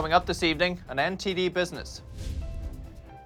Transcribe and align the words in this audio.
Coming 0.00 0.14
up 0.14 0.24
this 0.24 0.42
evening, 0.42 0.80
an 0.88 0.96
NTD 0.96 1.52
business. 1.52 2.00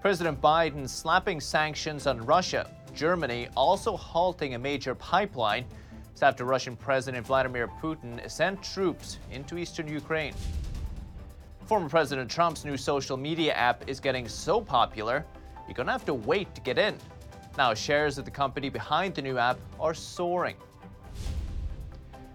President 0.00 0.40
Biden 0.40 0.88
slapping 0.88 1.40
sanctions 1.40 2.08
on 2.08 2.26
Russia. 2.26 2.68
Germany 2.96 3.46
also 3.56 3.96
halting 3.96 4.56
a 4.56 4.58
major 4.58 4.92
pipeline. 4.96 5.66
It's 6.10 6.24
after 6.24 6.44
Russian 6.44 6.74
President 6.74 7.24
Vladimir 7.24 7.68
Putin 7.80 8.28
sent 8.28 8.60
troops 8.60 9.18
into 9.30 9.56
eastern 9.56 9.86
Ukraine. 9.86 10.34
Former 11.66 11.88
President 11.88 12.28
Trump's 12.28 12.64
new 12.64 12.76
social 12.76 13.16
media 13.16 13.52
app 13.52 13.88
is 13.88 14.00
getting 14.00 14.26
so 14.26 14.60
popular, 14.60 15.24
you're 15.68 15.74
going 15.74 15.86
to 15.86 15.92
have 15.92 16.04
to 16.06 16.14
wait 16.14 16.52
to 16.56 16.60
get 16.60 16.76
in. 16.76 16.96
Now, 17.56 17.72
shares 17.72 18.18
of 18.18 18.24
the 18.24 18.32
company 18.32 18.68
behind 18.68 19.14
the 19.14 19.22
new 19.22 19.38
app 19.38 19.58
are 19.78 19.94
soaring. 19.94 20.56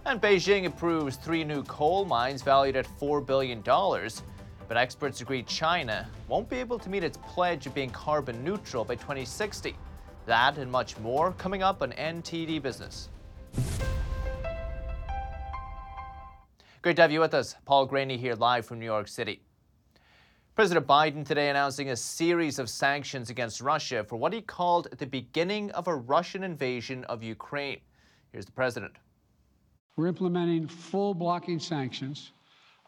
And 0.06 0.22
Beijing 0.22 0.66
approves 0.66 1.18
three 1.18 1.44
new 1.44 1.62
coal 1.64 2.06
mines 2.06 2.42
valued 2.42 2.78
at 2.78 2.88
$4 3.00 3.26
billion. 3.26 3.62
But 4.70 4.78
experts 4.78 5.20
agree 5.20 5.42
China 5.42 6.08
won't 6.28 6.48
be 6.48 6.58
able 6.58 6.78
to 6.78 6.90
meet 6.90 7.04
its 7.04 7.18
pledge 7.18 7.66
of 7.66 7.74
being 7.74 7.90
carbon 7.90 8.44
neutral 8.44 8.86
by 8.86 8.96
2060. 8.96 9.76
That 10.28 10.60
and 10.60 10.72
much 10.72 10.96
more 11.00 11.32
coming 11.34 11.64
up 11.64 11.82
on 11.82 11.92
NTD 11.94 12.62
Business. 12.62 13.10
Great 16.84 16.96
to 16.98 17.02
have 17.02 17.12
you 17.12 17.20
with 17.20 17.34
us. 17.34 17.56
Paul 17.66 17.88
Greaney 17.88 18.20
here 18.20 18.36
live 18.36 18.64
from 18.64 18.78
New 18.78 18.86
York 18.86 19.08
City. 19.08 19.42
President 20.54 20.86
Biden 20.86 21.26
today 21.26 21.50
announcing 21.50 21.90
a 21.90 21.96
series 21.96 22.60
of 22.60 22.70
sanctions 22.70 23.32
against 23.32 23.62
Russia 23.62 24.04
for 24.04 24.18
what 24.18 24.34
he 24.34 24.42
called 24.42 24.88
the 25.00 25.08
beginning 25.08 25.72
of 25.72 25.88
a 25.88 25.96
Russian 25.96 26.44
invasion 26.44 27.04
of 27.06 27.24
Ukraine. 27.24 27.80
Here's 28.32 28.46
the 28.46 28.52
president. 28.52 28.94
We're 29.96 30.08
implementing 30.08 30.68
full 30.68 31.16
blocking 31.16 31.60
sanctions 31.60 32.34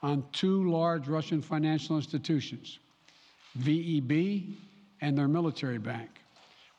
on 0.04 0.24
two 0.32 0.70
large 0.70 1.08
Russian 1.08 1.42
financial 1.42 1.96
institutions, 1.96 2.80
VEB 3.60 4.56
and 5.02 5.18
their 5.18 5.28
military 5.28 5.78
bank. 5.78 6.10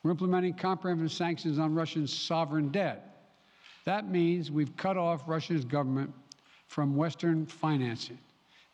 We're 0.01 0.11
implementing 0.11 0.53
comprehensive 0.53 1.11
sanctions 1.11 1.59
on 1.59 1.73
Russian 1.73 2.07
sovereign 2.07 2.69
debt. 2.69 3.31
That 3.85 4.09
means 4.09 4.51
we've 4.51 4.75
cut 4.75 4.97
off 4.97 5.27
Russia's 5.27 5.65
government 5.65 6.13
from 6.67 6.95
Western 6.95 7.45
financing. 7.45 8.17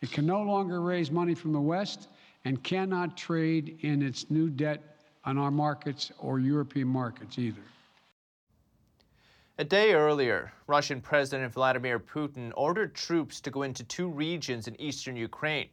It 0.00 0.10
can 0.10 0.26
no 0.26 0.42
longer 0.42 0.80
raise 0.80 1.10
money 1.10 1.34
from 1.34 1.52
the 1.52 1.60
West 1.60 2.08
and 2.44 2.62
cannot 2.64 3.16
trade 3.16 3.78
in 3.82 4.02
its 4.02 4.30
new 4.30 4.48
debt 4.48 4.96
on 5.24 5.36
our 5.36 5.50
markets 5.50 6.10
or 6.18 6.40
European 6.40 6.88
markets 6.88 7.38
either. 7.38 7.60
A 9.60 9.64
day 9.64 9.92
earlier, 9.92 10.54
Russian 10.66 11.02
President 11.02 11.52
Vladimir 11.52 12.00
Putin 12.00 12.50
ordered 12.56 12.94
troops 12.94 13.42
to 13.42 13.50
go 13.50 13.60
into 13.60 13.84
two 13.84 14.08
regions 14.08 14.66
in 14.66 14.80
eastern 14.80 15.16
Ukraine. 15.16 15.68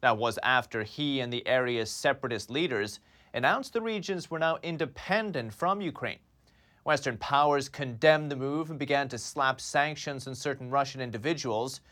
That 0.00 0.16
was 0.16 0.38
after 0.42 0.82
he 0.82 1.20
and 1.20 1.30
the 1.30 1.46
area's 1.46 1.90
separatist 1.90 2.48
leaders 2.48 3.00
announced 3.34 3.74
the 3.74 3.82
regions 3.82 4.30
were 4.30 4.38
now 4.38 4.56
independent 4.62 5.52
from 5.52 5.82
Ukraine. 5.82 6.20
Western 6.84 7.18
powers 7.18 7.68
condemned 7.68 8.32
the 8.32 8.36
move 8.36 8.70
and 8.70 8.78
began 8.78 9.10
to 9.10 9.18
slap 9.18 9.60
sanctions 9.60 10.26
on 10.26 10.34
certain 10.34 10.70
Russian 10.70 11.02
individuals. 11.02 11.82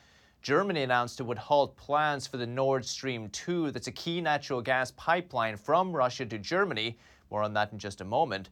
Germany 0.40 0.84
announced 0.84 1.20
it 1.20 1.24
would 1.24 1.36
halt 1.36 1.76
plans 1.76 2.26
for 2.26 2.38
the 2.38 2.46
Nord 2.46 2.82
Stream 2.82 3.28
2, 3.28 3.72
that's 3.72 3.88
a 3.88 3.92
key 3.92 4.22
natural 4.22 4.62
gas 4.62 4.90
pipeline 4.92 5.58
from 5.58 5.94
Russia 5.94 6.24
to 6.24 6.38
Germany. 6.38 6.96
More 7.30 7.42
on 7.42 7.52
that 7.52 7.72
in 7.72 7.78
just 7.78 8.00
a 8.00 8.06
moment. 8.06 8.48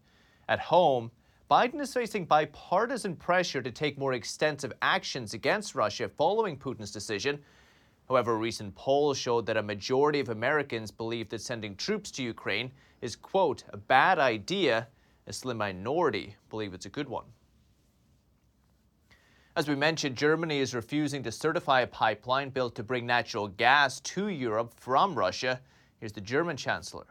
At 0.51 0.61
home, 0.61 1.11
Biden 1.51 1.79
is 1.81 1.93
facing 1.93 2.25
bipartisan 2.25 3.17
pressure 3.17 3.61
to 3.61 3.71
take 3.71 3.99
more 3.99 4.15
extensive 4.15 4.73
actions 4.81 5.35
against 5.35 5.75
Russia 5.75 6.09
following 6.09 6.57
Putin's 6.57 6.91
decision. 6.91 7.39
However, 8.09 8.33
a 8.33 8.37
recent 8.37 8.75
polls 8.75 9.19
showed 9.19 9.45
that 9.47 9.59
a 9.59 9.63
majority 9.63 10.21
of 10.21 10.31
Americans 10.31 10.91
believe 10.91 11.29
that 11.29 11.43
sending 11.43 11.77
troops 11.77 12.11
to 12.13 12.23
Ukraine 12.23 12.71
is, 13.03 13.15
quote, 13.15 13.65
a 13.71 13.77
bad 13.77 14.19
idea. 14.19 14.89
A 15.27 15.33
slim 15.33 15.59
minority 15.59 16.35
believe 16.49 16.73
it's 16.73 16.87
a 16.87 16.91
good 16.91 17.09
one. 17.09 17.25
As 19.57 19.69
we 19.69 19.75
mentioned, 19.75 20.17
Germany 20.17 20.61
is 20.61 20.75
refusing 20.75 21.23
to 21.23 21.33
certify 21.33 21.83
a 21.83 21.87
pipeline 21.87 22.51
built 22.51 22.75
to 22.77 22.83
bring 22.83 23.07
natural 23.07 23.49
gas 23.49 24.01
to 24.01 24.29
Europe 24.29 24.73
from 24.77 25.15
Russia. 25.15 25.61
Here's 26.01 26.13
the 26.13 26.21
German 26.21 26.57
Chancellor. 26.57 27.07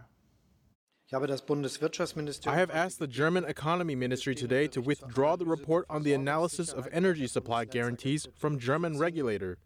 I 1.13 2.55
have 2.55 2.71
asked 2.71 2.97
the 2.97 3.05
German 3.05 3.45
Economy 3.45 3.93
Ministry 3.93 4.33
today 4.33 4.67
to 4.69 4.81
withdraw 4.81 5.35
the 5.35 5.45
report 5.45 5.85
on 5.87 6.01
the 6.01 6.13
analysis 6.13 6.73
of 6.73 6.87
energy 6.91 7.27
supply 7.27 7.65
guarantees 7.65 8.27
from 8.35 8.57
German 8.57 8.97
regulator. 8.97 9.59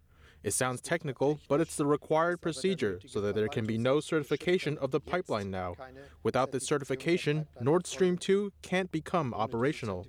It 0.43 0.53
sounds 0.53 0.81
technical, 0.81 1.39
but 1.47 1.61
it's 1.61 1.77
the 1.77 1.85
required 1.85 2.41
procedure 2.41 2.99
so 3.07 3.21
that 3.21 3.33
there 3.33 3.47
can 3.47 3.65
be 3.65 3.77
no 3.77 4.01
certification 4.01 4.77
of 4.79 4.91
the 4.91 4.99
pipeline 4.99 5.49
now. 5.49 5.75
Without 6.21 6.51
this 6.51 6.65
certification, 6.65 7.47
Nord 7.61 7.87
Stream 7.87 8.17
2 8.17 8.51
can't 8.61 8.91
become 8.91 9.33
operational. 9.33 10.05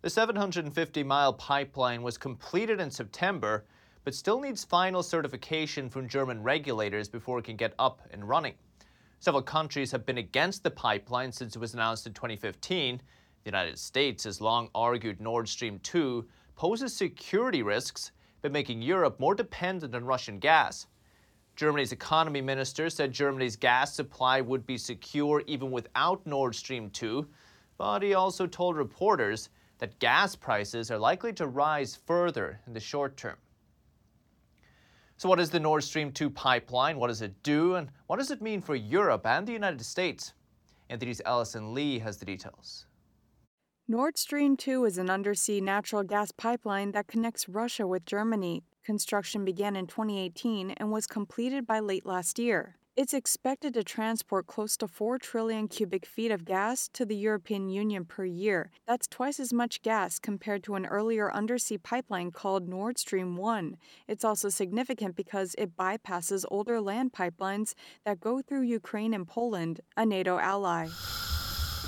The 0.00 0.10
750 0.10 1.04
mile 1.04 1.34
pipeline 1.34 2.02
was 2.02 2.18
completed 2.18 2.80
in 2.80 2.90
September, 2.90 3.64
but 4.02 4.16
still 4.16 4.40
needs 4.40 4.64
final 4.64 5.04
certification 5.04 5.88
from 5.88 6.08
German 6.08 6.42
regulators 6.42 7.08
before 7.08 7.38
it 7.38 7.44
can 7.44 7.54
get 7.54 7.74
up 7.78 8.02
and 8.10 8.28
running. 8.28 8.54
Several 9.22 9.40
countries 9.40 9.92
have 9.92 10.04
been 10.04 10.18
against 10.18 10.64
the 10.64 10.70
pipeline 10.72 11.30
since 11.30 11.54
it 11.54 11.60
was 11.60 11.74
announced 11.74 12.08
in 12.08 12.12
2015. 12.12 13.00
The 13.44 13.48
United 13.48 13.78
States 13.78 14.24
has 14.24 14.40
long 14.40 14.68
argued 14.74 15.20
Nord 15.20 15.48
Stream 15.48 15.78
2 15.84 16.26
poses 16.56 16.92
security 16.92 17.62
risks 17.62 18.10
by 18.42 18.48
making 18.48 18.82
Europe 18.82 19.20
more 19.20 19.36
dependent 19.36 19.94
on 19.94 20.04
Russian 20.04 20.40
gas. 20.40 20.88
Germany's 21.54 21.92
economy 21.92 22.40
minister 22.40 22.90
said 22.90 23.12
Germany's 23.12 23.54
gas 23.54 23.94
supply 23.94 24.40
would 24.40 24.66
be 24.66 24.76
secure 24.76 25.44
even 25.46 25.70
without 25.70 26.26
Nord 26.26 26.56
Stream 26.56 26.90
2, 26.90 27.24
but 27.78 28.02
he 28.02 28.14
also 28.14 28.48
told 28.48 28.76
reporters 28.76 29.50
that 29.78 30.00
gas 30.00 30.34
prices 30.34 30.90
are 30.90 30.98
likely 30.98 31.32
to 31.34 31.46
rise 31.46 31.94
further 31.94 32.58
in 32.66 32.72
the 32.72 32.80
short 32.80 33.16
term. 33.16 33.36
So, 35.22 35.28
what 35.28 35.38
is 35.38 35.50
the 35.50 35.60
Nord 35.60 35.84
Stream 35.84 36.10
2 36.10 36.30
pipeline? 36.30 36.98
What 36.98 37.06
does 37.06 37.22
it 37.22 37.44
do? 37.44 37.76
And 37.76 37.92
what 38.08 38.16
does 38.16 38.32
it 38.32 38.42
mean 38.42 38.60
for 38.60 38.74
Europe 38.74 39.24
and 39.24 39.46
the 39.46 39.52
United 39.52 39.80
States? 39.82 40.34
NTD's 40.90 41.22
Allison 41.24 41.72
Lee 41.72 42.00
has 42.00 42.16
the 42.16 42.24
details. 42.24 42.86
Nord 43.86 44.18
Stream 44.18 44.56
2 44.56 44.84
is 44.84 44.98
an 44.98 45.08
undersea 45.08 45.60
natural 45.60 46.02
gas 46.02 46.32
pipeline 46.32 46.90
that 46.90 47.06
connects 47.06 47.48
Russia 47.48 47.86
with 47.86 48.04
Germany. 48.04 48.64
Construction 48.84 49.44
began 49.44 49.76
in 49.76 49.86
2018 49.86 50.72
and 50.72 50.90
was 50.90 51.06
completed 51.06 51.68
by 51.68 51.78
late 51.78 52.04
last 52.04 52.40
year. 52.40 52.74
It's 52.94 53.14
expected 53.14 53.72
to 53.72 53.84
transport 53.84 54.46
close 54.46 54.76
to 54.76 54.86
4 54.86 55.16
trillion 55.16 55.66
cubic 55.66 56.04
feet 56.04 56.30
of 56.30 56.44
gas 56.44 56.90
to 56.92 57.06
the 57.06 57.16
European 57.16 57.70
Union 57.70 58.04
per 58.04 58.26
year. 58.26 58.70
That's 58.86 59.06
twice 59.06 59.40
as 59.40 59.50
much 59.50 59.80
gas 59.80 60.18
compared 60.18 60.62
to 60.64 60.74
an 60.74 60.84
earlier 60.84 61.32
undersea 61.32 61.78
pipeline 61.78 62.32
called 62.32 62.68
Nord 62.68 62.98
Stream 62.98 63.38
1. 63.38 63.78
It's 64.08 64.26
also 64.26 64.50
significant 64.50 65.16
because 65.16 65.54
it 65.56 65.74
bypasses 65.74 66.44
older 66.50 66.82
land 66.82 67.14
pipelines 67.14 67.72
that 68.04 68.20
go 68.20 68.42
through 68.42 68.64
Ukraine 68.64 69.14
and 69.14 69.26
Poland, 69.26 69.80
a 69.96 70.04
NATO 70.04 70.38
ally. 70.38 70.88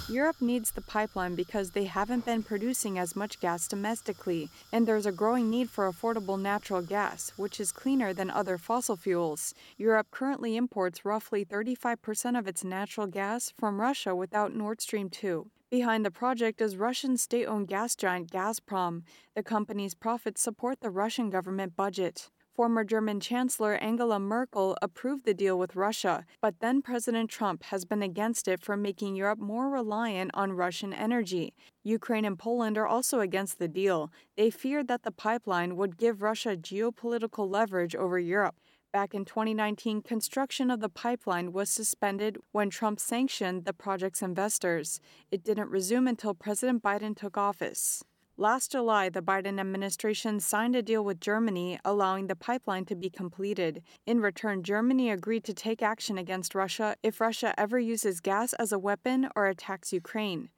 Europe 0.08 0.42
needs 0.42 0.70
the 0.70 0.82
pipeline 0.82 1.34
because 1.34 1.70
they 1.70 1.84
haven't 1.84 2.26
been 2.26 2.42
producing 2.42 2.98
as 2.98 3.16
much 3.16 3.40
gas 3.40 3.66
domestically, 3.66 4.50
and 4.70 4.86
there's 4.86 5.06
a 5.06 5.12
growing 5.12 5.48
need 5.48 5.70
for 5.70 5.90
affordable 5.90 6.38
natural 6.38 6.82
gas, 6.82 7.32
which 7.36 7.58
is 7.58 7.72
cleaner 7.72 8.12
than 8.12 8.30
other 8.30 8.58
fossil 8.58 8.96
fuels. 8.96 9.54
Europe 9.78 10.08
currently 10.10 10.56
imports 10.56 11.06
roughly 11.06 11.42
35% 11.42 12.38
of 12.38 12.46
its 12.46 12.62
natural 12.62 13.06
gas 13.06 13.54
from 13.56 13.80
Russia 13.80 14.14
without 14.14 14.54
Nord 14.54 14.82
Stream 14.82 15.08
2. 15.08 15.50
Behind 15.70 16.04
the 16.04 16.10
project 16.10 16.60
is 16.60 16.76
Russian 16.76 17.16
state 17.16 17.46
owned 17.46 17.68
gas 17.68 17.96
giant 17.96 18.30
Gazprom. 18.30 19.04
The 19.34 19.42
company's 19.42 19.94
profits 19.94 20.42
support 20.42 20.80
the 20.80 20.90
Russian 20.90 21.30
government 21.30 21.76
budget. 21.76 22.28
Former 22.54 22.84
German 22.84 23.18
Chancellor 23.18 23.74
Angela 23.74 24.20
Merkel 24.20 24.76
approved 24.80 25.24
the 25.24 25.34
deal 25.34 25.58
with 25.58 25.74
Russia, 25.74 26.24
but 26.40 26.60
then 26.60 26.82
President 26.82 27.28
Trump 27.28 27.64
has 27.64 27.84
been 27.84 28.00
against 28.00 28.46
it 28.46 28.62
for 28.62 28.76
making 28.76 29.16
Europe 29.16 29.40
more 29.40 29.68
reliant 29.68 30.30
on 30.34 30.52
Russian 30.52 30.92
energy. 30.92 31.52
Ukraine 31.82 32.24
and 32.24 32.38
Poland 32.38 32.78
are 32.78 32.86
also 32.86 33.18
against 33.18 33.58
the 33.58 33.66
deal. 33.66 34.12
They 34.36 34.50
feared 34.50 34.86
that 34.86 35.02
the 35.02 35.10
pipeline 35.10 35.74
would 35.74 35.96
give 35.96 36.22
Russia 36.22 36.56
geopolitical 36.56 37.50
leverage 37.50 37.96
over 37.96 38.20
Europe. 38.20 38.54
Back 38.92 39.14
in 39.14 39.24
2019, 39.24 40.02
construction 40.02 40.70
of 40.70 40.78
the 40.78 40.88
pipeline 40.88 41.52
was 41.52 41.68
suspended 41.68 42.38
when 42.52 42.70
Trump 42.70 43.00
sanctioned 43.00 43.64
the 43.64 43.72
project's 43.72 44.22
investors. 44.22 45.00
It 45.32 45.42
didn't 45.42 45.70
resume 45.70 46.06
until 46.06 46.34
President 46.34 46.84
Biden 46.84 47.16
took 47.16 47.36
office. 47.36 48.04
Last 48.36 48.72
July, 48.72 49.10
the 49.10 49.22
Biden 49.22 49.60
administration 49.60 50.40
signed 50.40 50.74
a 50.74 50.82
deal 50.82 51.04
with 51.04 51.20
Germany 51.20 51.78
allowing 51.84 52.26
the 52.26 52.34
pipeline 52.34 52.84
to 52.86 52.96
be 52.96 53.08
completed. 53.08 53.80
In 54.06 54.20
return, 54.20 54.64
Germany 54.64 55.08
agreed 55.08 55.44
to 55.44 55.54
take 55.54 55.84
action 55.84 56.18
against 56.18 56.52
Russia 56.52 56.96
if 57.00 57.20
Russia 57.20 57.54
ever 57.56 57.78
uses 57.78 58.18
gas 58.20 58.52
as 58.54 58.72
a 58.72 58.78
weapon 58.78 59.28
or 59.36 59.46
attacks 59.46 59.92
Ukraine. 59.92 60.48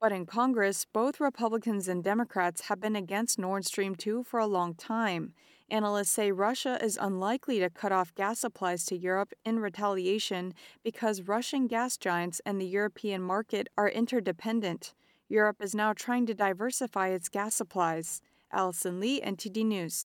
But 0.00 0.12
in 0.12 0.26
Congress, 0.26 0.86
both 0.92 1.18
Republicans 1.18 1.88
and 1.88 2.04
Democrats 2.04 2.68
have 2.68 2.80
been 2.80 2.94
against 2.94 3.36
Nord 3.36 3.64
Stream 3.64 3.96
2 3.96 4.22
for 4.22 4.38
a 4.38 4.46
long 4.46 4.76
time. 4.76 5.32
Analysts 5.68 6.10
say 6.10 6.30
Russia 6.30 6.78
is 6.80 6.96
unlikely 7.00 7.58
to 7.58 7.68
cut 7.68 7.90
off 7.90 8.14
gas 8.14 8.38
supplies 8.38 8.84
to 8.86 8.96
Europe 8.96 9.32
in 9.44 9.58
retaliation 9.58 10.54
because 10.84 11.22
Russian 11.22 11.66
gas 11.66 11.96
giants 11.96 12.40
and 12.46 12.60
the 12.60 12.66
European 12.66 13.22
market 13.22 13.68
are 13.76 13.88
interdependent. 13.88 14.94
Europe 15.34 15.60
is 15.60 15.74
now 15.74 15.92
trying 15.92 16.26
to 16.26 16.32
diversify 16.32 17.08
its 17.08 17.28
gas 17.28 17.56
supplies. 17.56 18.22
Allison 18.52 19.00
Lee, 19.00 19.20
NTD 19.20 19.66
News. 19.66 20.06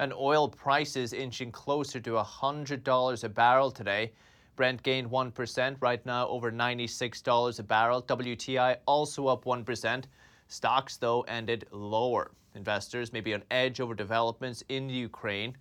And 0.00 0.12
oil 0.12 0.48
prices 0.48 1.12
inching 1.12 1.52
closer 1.52 2.00
to 2.00 2.10
$100 2.10 3.24
a 3.24 3.28
barrel 3.28 3.70
today. 3.70 4.12
Brent 4.56 4.82
gained 4.82 5.08
1%, 5.08 5.76
right 5.80 6.04
now 6.04 6.26
over 6.26 6.50
$96 6.50 7.60
a 7.60 7.62
barrel. 7.62 8.02
WTI 8.02 8.78
also 8.86 9.28
up 9.28 9.44
1%. 9.44 10.04
Stocks, 10.48 10.96
though, 10.96 11.20
ended 11.22 11.64
lower. 11.70 12.32
Investors 12.56 13.12
may 13.12 13.20
be 13.20 13.34
on 13.34 13.44
edge 13.52 13.80
over 13.80 13.94
developments 13.94 14.64
in 14.68 14.88
Ukraine. 14.88 15.56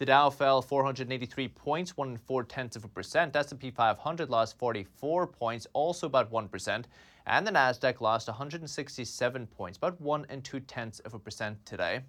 The 0.00 0.06
Dow 0.06 0.30
fell 0.30 0.62
483 0.62 1.48
points, 1.48 1.94
one 1.94 2.08
and 2.08 2.20
four 2.22 2.42
tenths 2.42 2.74
of 2.74 2.86
a 2.86 2.88
percent. 2.88 3.36
S&P 3.36 3.70
500 3.70 4.30
lost 4.30 4.56
44 4.56 5.26
points, 5.26 5.66
also 5.74 6.06
about 6.06 6.30
one 6.30 6.48
percent, 6.48 6.88
and 7.26 7.46
the 7.46 7.50
Nasdaq 7.50 8.00
lost 8.00 8.26
167 8.26 9.46
points, 9.48 9.76
about 9.76 10.00
one 10.00 10.24
and 10.30 10.42
two 10.42 10.60
tenths 10.60 11.00
of 11.00 11.12
a 11.12 11.18
percent 11.18 11.58
today. 11.66 12.00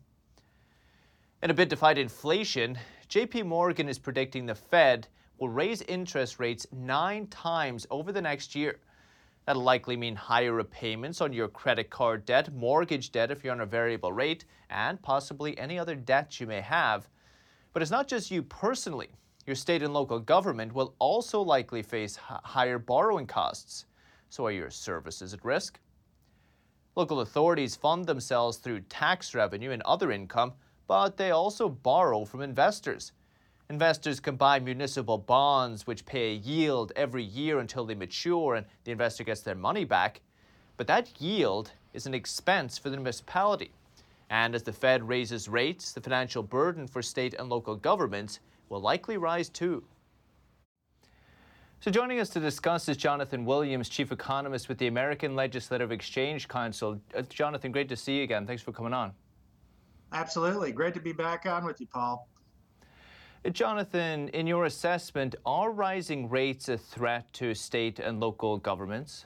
In 1.44 1.50
a 1.50 1.54
bid 1.54 1.70
to 1.70 1.76
fight 1.76 1.98
inflation, 1.98 2.78
J.P. 3.10 3.44
Morgan 3.44 3.90
is 3.90 4.00
predicting 4.00 4.46
the 4.46 4.56
Fed 4.56 5.10
will 5.38 5.50
raise 5.50 5.82
interest 5.82 6.40
rates 6.40 6.66
nine 6.72 7.28
times 7.28 7.86
over 7.92 8.14
the 8.14 8.22
next 8.22 8.56
year. 8.56 8.80
That'll 9.46 9.64
likely 9.64 9.98
mean 9.98 10.16
higher 10.16 10.54
repayments 10.54 11.20
on 11.20 11.34
your 11.34 11.50
credit 11.50 11.90
card 11.90 12.24
debt, 12.24 12.54
mortgage 12.54 13.12
debt 13.12 13.32
if 13.32 13.44
you're 13.44 13.52
on 13.52 13.60
a 13.60 13.66
variable 13.66 14.14
rate, 14.14 14.46
and 14.70 15.02
possibly 15.02 15.58
any 15.58 15.78
other 15.78 15.96
debt 15.96 16.40
you 16.40 16.48
may 16.48 16.62
have. 16.62 17.10
But 17.74 17.82
it's 17.82 17.92
not 17.92 18.08
just 18.08 18.32
you 18.32 18.44
personally. 18.44 19.10
Your 19.46 19.56
state 19.56 19.82
and 19.82 19.94
local 19.94 20.20
government 20.20 20.74
will 20.74 20.94
also 21.00 21.42
likely 21.42 21.82
face 21.82 22.16
higher 22.16 22.78
borrowing 22.78 23.26
costs. 23.26 23.86
So 24.30 24.46
are 24.46 24.52
your 24.52 24.70
services 24.70 25.34
at 25.34 25.44
risk? 25.44 25.80
Local 26.96 27.22
authorities 27.22 27.76
fund 27.76 28.06
themselves 28.06 28.58
through 28.58 28.82
tax 28.82 29.34
revenue 29.34 29.72
and 29.72 29.82
other 29.84 30.12
income, 30.12 30.54
but 30.88 31.16
they 31.16 31.32
also 31.32 31.70
borrow 31.70 32.26
from 32.26 32.42
investors. 32.42 33.14
Investors 33.70 34.20
can 34.20 34.36
buy 34.36 34.60
municipal 34.60 35.18
bonds, 35.18 35.88
which 35.88 36.06
pay 36.06 36.32
a 36.32 36.36
yield 36.36 36.92
every 36.98 37.24
year 37.24 37.60
until 37.60 37.86
they 37.86 37.96
mature 37.96 38.56
and 38.56 38.66
the 38.84 38.92
investor 38.92 39.24
gets 39.24 39.42
their 39.42 39.56
money 39.56 39.86
back. 39.86 40.20
But 40.76 40.88
that 40.88 41.22
yield 41.22 41.72
is 41.94 42.06
an 42.06 42.14
expense 42.14 42.78
for 42.78 42.90
the 42.90 42.98
municipality. 42.98 43.72
And 44.32 44.56
as 44.56 44.64
the 44.64 44.72
Fed 44.72 45.06
raises 45.06 45.50
rates, 45.50 45.92
the 45.92 46.00
financial 46.00 46.42
burden 46.42 46.88
for 46.88 47.02
state 47.02 47.36
and 47.38 47.50
local 47.50 47.76
governments 47.76 48.40
will 48.70 48.80
likely 48.80 49.18
rise 49.18 49.50
too. 49.50 49.84
So, 51.82 51.92
joining 51.92 52.20
us 52.20 52.30
to 52.30 52.40
discuss 52.40 52.88
is 52.88 52.96
Jonathan 52.96 53.44
Williams, 53.44 53.90
Chief 53.90 54.10
Economist 54.10 54.70
with 54.70 54.78
the 54.78 54.88
American 54.88 55.36
Legislative 55.36 55.92
Exchange 55.92 56.48
Council. 56.48 57.02
Uh, 57.14 57.24
Jonathan, 57.24 57.74
great 57.74 57.90
to 57.90 57.98
see 57.98 58.18
you 58.18 58.24
again. 58.24 58.48
Thanks 58.48 58.64
for 58.64 58.72
coming 58.72 58.94
on. 58.94 59.12
Absolutely. 60.14 60.72
Great 60.72 60.94
to 60.94 61.02
be 61.02 61.12
back 61.12 61.46
on 61.46 61.66
with 61.66 61.82
you, 61.82 61.88
Paul. 61.88 62.30
Jonathan, 63.52 64.30
in 64.30 64.48
your 64.48 64.64
assessment, 64.66 65.36
are 65.46 65.72
rising 65.72 66.30
rates 66.30 66.70
a 66.70 66.78
threat 66.78 67.34
to 67.34 67.54
state 67.54 68.00
and 68.00 68.22
local 68.22 68.60
governments? 68.60 69.26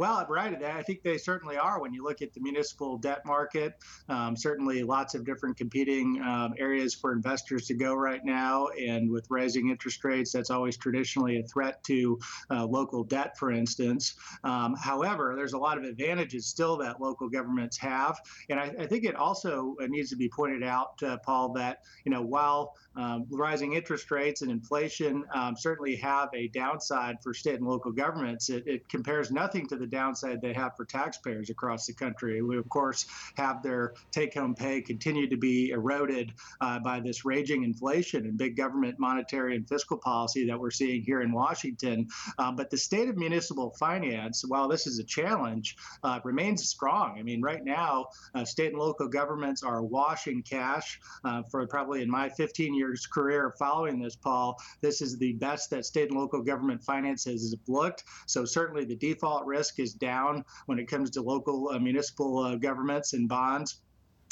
Well, 0.00 0.24
right. 0.30 0.64
I 0.64 0.82
think 0.82 1.02
they 1.02 1.18
certainly 1.18 1.58
are 1.58 1.78
when 1.78 1.92
you 1.92 2.02
look 2.02 2.22
at 2.22 2.32
the 2.32 2.40
municipal 2.40 2.96
debt 2.96 3.26
market. 3.26 3.74
Um, 4.08 4.34
certainly, 4.34 4.82
lots 4.82 5.14
of 5.14 5.26
different 5.26 5.58
competing 5.58 6.22
um, 6.22 6.54
areas 6.56 6.94
for 6.94 7.12
investors 7.12 7.66
to 7.66 7.74
go 7.74 7.92
right 7.92 8.24
now. 8.24 8.68
And 8.68 9.10
with 9.10 9.26
rising 9.28 9.68
interest 9.68 10.02
rates, 10.02 10.32
that's 10.32 10.48
always 10.48 10.78
traditionally 10.78 11.38
a 11.38 11.42
threat 11.42 11.84
to 11.84 12.18
uh, 12.50 12.64
local 12.64 13.04
debt, 13.04 13.36
for 13.36 13.52
instance. 13.52 14.14
Um, 14.42 14.74
however, 14.74 15.34
there's 15.36 15.52
a 15.52 15.58
lot 15.58 15.76
of 15.76 15.84
advantages 15.84 16.46
still 16.46 16.78
that 16.78 16.98
local 16.98 17.28
governments 17.28 17.76
have. 17.76 18.18
And 18.48 18.58
I, 18.58 18.72
I 18.78 18.86
think 18.86 19.04
it 19.04 19.16
also 19.16 19.76
uh, 19.82 19.86
needs 19.86 20.08
to 20.08 20.16
be 20.16 20.30
pointed 20.30 20.62
out, 20.62 21.02
uh, 21.02 21.18
Paul, 21.18 21.52
that 21.56 21.82
you 22.06 22.10
know 22.10 22.22
while 22.22 22.72
um, 22.96 23.26
rising 23.30 23.74
interest 23.74 24.10
rates 24.10 24.42
and 24.42 24.50
inflation 24.50 25.24
um, 25.34 25.56
certainly 25.56 25.96
have 25.96 26.28
a 26.34 26.48
downside 26.48 27.16
for 27.22 27.32
state 27.32 27.56
and 27.56 27.66
local 27.66 27.92
governments. 27.92 28.50
It, 28.50 28.64
it, 28.66 28.88
compares 28.88 29.30
nothing 29.30 29.66
to 29.68 29.76
the 29.76 29.86
downside 29.90 30.40
they 30.40 30.52
have 30.52 30.76
for 30.76 30.84
taxpayers 30.84 31.50
across 31.50 31.86
the 31.86 31.92
country. 31.92 32.42
We, 32.42 32.56
of 32.56 32.68
course, 32.68 33.06
have 33.36 33.62
their 33.62 33.94
take 34.10 34.34
home 34.34 34.54
pay 34.54 34.80
continue 34.80 35.28
to 35.28 35.36
be 35.36 35.70
eroded 35.70 36.32
uh, 36.60 36.78
by 36.78 37.00
this 37.00 37.24
raging 37.24 37.64
inflation 37.64 38.24
and 38.24 38.38
big 38.38 38.56
government 38.56 38.98
monetary 38.98 39.56
and 39.56 39.68
fiscal 39.68 39.98
policy 39.98 40.46
that 40.46 40.58
we're 40.58 40.70
seeing 40.70 41.02
here 41.02 41.22
in 41.22 41.32
Washington. 41.32 42.08
Um, 42.38 42.56
but 42.56 42.70
the 42.70 42.78
state 42.78 43.08
of 43.08 43.16
municipal 43.16 43.74
finance, 43.78 44.44
while 44.46 44.68
this 44.68 44.86
is 44.86 44.98
a 44.98 45.04
challenge, 45.04 45.76
uh, 46.02 46.20
remains 46.24 46.68
strong. 46.68 47.18
I 47.18 47.22
mean, 47.22 47.42
right 47.42 47.64
now, 47.64 48.06
uh, 48.34 48.44
state 48.44 48.72
and 48.72 48.78
local 48.78 49.08
governments 49.08 49.62
are 49.62 49.82
washing 49.82 50.42
cash 50.42 51.00
uh, 51.24 51.42
for 51.50 51.66
probably 51.66 52.02
in 52.02 52.10
my 52.10 52.28
15 52.28 52.74
years 52.74 53.06
career 53.06 53.54
following 53.58 54.00
this, 54.00 54.16
Paul, 54.16 54.56
this 54.80 55.02
is 55.02 55.18
the 55.18 55.32
best 55.34 55.70
that 55.70 55.84
state 55.84 56.10
and 56.10 56.18
local 56.18 56.42
government 56.42 56.82
finances 56.82 57.50
have 57.50 57.68
looked. 57.68 58.04
So 58.26 58.44
certainly 58.44 58.84
the 58.84 58.96
default 58.96 59.44
risk 59.46 59.69
is 59.78 59.94
down 59.94 60.44
when 60.66 60.78
it 60.78 60.88
comes 60.88 61.10
to 61.10 61.22
local 61.22 61.68
uh, 61.68 61.78
municipal 61.78 62.38
uh, 62.38 62.56
governments 62.56 63.12
and 63.12 63.28
bonds 63.28 63.80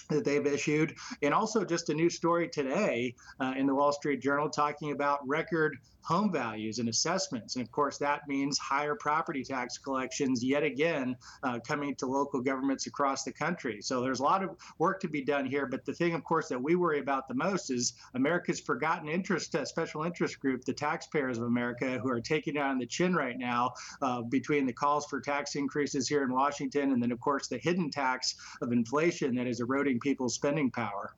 that 0.09 0.25
they've 0.25 0.47
issued. 0.47 0.95
And 1.23 1.35
also, 1.35 1.65
just 1.65 1.91
a 1.91 1.95
new 1.95 2.11
story 2.11 2.49
today 2.49 3.15
uh, 3.41 3.55
in 3.57 3.67
the 3.67 3.75
Wall 3.75 3.93
Street 3.93 4.21
Journal 4.21 4.49
talking 4.49 4.93
about 4.93 5.27
record 5.27 5.77
home 6.09 6.33
values 6.33 6.79
and 6.79 6.89
assessments. 6.89 7.57
And 7.57 7.63
of 7.63 7.71
course, 7.71 7.99
that 7.99 8.27
means 8.27 8.59
higher 8.59 8.95
property 8.95 9.45
tax 9.45 9.77
collections 9.77 10.43
yet 10.43 10.63
again 10.63 11.15
uh, 11.43 11.59
coming 11.67 11.95
to 11.97 12.07
local 12.07 12.41
governments 12.41 12.87
across 12.87 13.25
the 13.25 13.33
country. 13.33 13.83
So 13.83 14.01
there's 14.01 14.21
a 14.21 14.23
lot 14.23 14.43
of 14.43 14.57
work 14.79 15.01
to 15.01 15.09
be 15.09 15.23
done 15.23 15.45
here. 15.45 15.67
But 15.67 15.85
the 15.85 15.93
thing, 15.93 16.15
of 16.15 16.25
course, 16.25 16.49
that 16.49 16.63
we 16.63 16.77
worry 16.77 17.01
about 17.01 17.29
the 17.29 17.35
most 17.35 17.71
is 17.71 17.93
America's 18.15 18.59
forgotten 18.59 19.07
interest, 19.07 19.55
uh, 19.55 19.67
special 19.67 20.05
interest 20.05 20.41
group, 20.41 20.65
the 20.65 20.73
taxpayers 20.73 21.37
of 21.37 21.45
America, 21.45 21.99
who 21.99 22.09
are 22.09 22.23
taking 22.23 22.57
it 22.57 22.63
on 22.63 22.79
the 22.79 22.87
chin 22.87 23.15
right 23.15 23.39
now 23.39 23.73
uh, 24.01 24.23
between 24.23 24.65
the 24.65 24.73
calls 24.73 25.05
for 25.07 25.21
tax 25.21 25.57
increases 25.57 26.09
here 26.09 26.23
in 26.23 26.33
Washington 26.33 26.93
and 26.93 27.03
then, 27.03 27.13
of 27.13 27.21
course, 27.21 27.49
the 27.49 27.59
hidden 27.59 27.91
tax 27.91 28.35
of 28.63 28.73
inflation 28.73 29.35
that 29.35 29.47
is 29.47 29.61
eroding 29.61 30.01
people's 30.01 30.35
spending 30.35 30.71
power. 30.71 31.15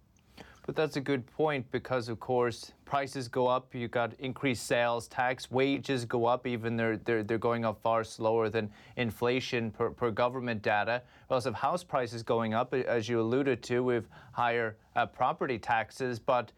But 0.67 0.77
that's 0.77 0.97
a 0.97 1.01
good 1.01 1.27
point 1.27 1.71
because, 1.71 2.09
of 2.09 2.21
course, 2.21 2.73
prices 2.85 3.29
go 3.29 3.47
up. 3.47 3.75
You 3.75 3.89
got 3.89 4.13
increased 4.19 4.67
sales 4.67 5.09
tax, 5.09 5.51
wages 5.51 6.05
go 6.05 6.27
up, 6.27 6.47
even 6.47 6.77
they're 6.77 6.99
they're, 6.99 7.23
they're 7.23 7.39
going 7.39 7.65
up 7.65 7.81
far 7.83 8.05
slower 8.05 8.49
than 8.49 8.71
inflation 8.97 9.71
per, 9.71 9.91
per 9.91 10.11
government 10.11 10.63
data. 10.63 11.03
We 11.29 11.35
also 11.35 11.51
have 11.51 11.59
house 11.59 11.83
prices 11.83 12.23
going 12.23 12.53
up, 12.53 12.75
as 12.75 13.09
you 13.09 13.21
alluded 13.21 13.63
to, 13.65 13.83
with 13.83 14.07
higher 14.33 14.77
uh, 14.97 15.07
property 15.07 15.59
taxes. 15.59 16.19
But 16.19 16.53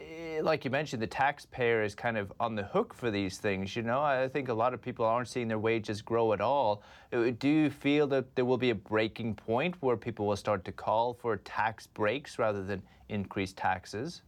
eh, 0.00 0.40
like 0.40 0.64
you 0.64 0.70
mentioned, 0.70 1.02
the 1.02 1.08
taxpayer 1.08 1.82
is 1.82 1.96
kind 1.96 2.16
of 2.16 2.32
on 2.38 2.54
the 2.54 2.64
hook 2.64 2.94
for 2.94 3.10
these 3.10 3.38
things. 3.38 3.74
You 3.74 3.82
know, 3.82 4.00
I 4.00 4.28
think 4.28 4.48
a 4.48 4.54
lot 4.54 4.74
of 4.74 4.80
people 4.80 5.04
aren't 5.04 5.28
seeing 5.28 5.48
their 5.48 5.58
wages 5.58 6.02
grow 6.02 6.32
at 6.32 6.40
all. 6.40 6.82
Uh, 7.12 7.30
do 7.36 7.48
you 7.48 7.68
feel 7.68 8.06
that 8.06 8.36
there 8.36 8.44
will 8.44 8.58
be 8.58 8.70
a 8.70 8.76
breaking 8.76 9.34
point 9.34 9.74
where 9.80 9.96
people 9.96 10.26
will 10.26 10.36
start 10.36 10.64
to 10.66 10.72
call 10.72 11.14
for 11.14 11.36
tax 11.38 11.88
breaks 11.88 12.38
rather 12.38 12.62
than 12.62 12.80
increase 13.08 13.52
taxes? 13.52 14.22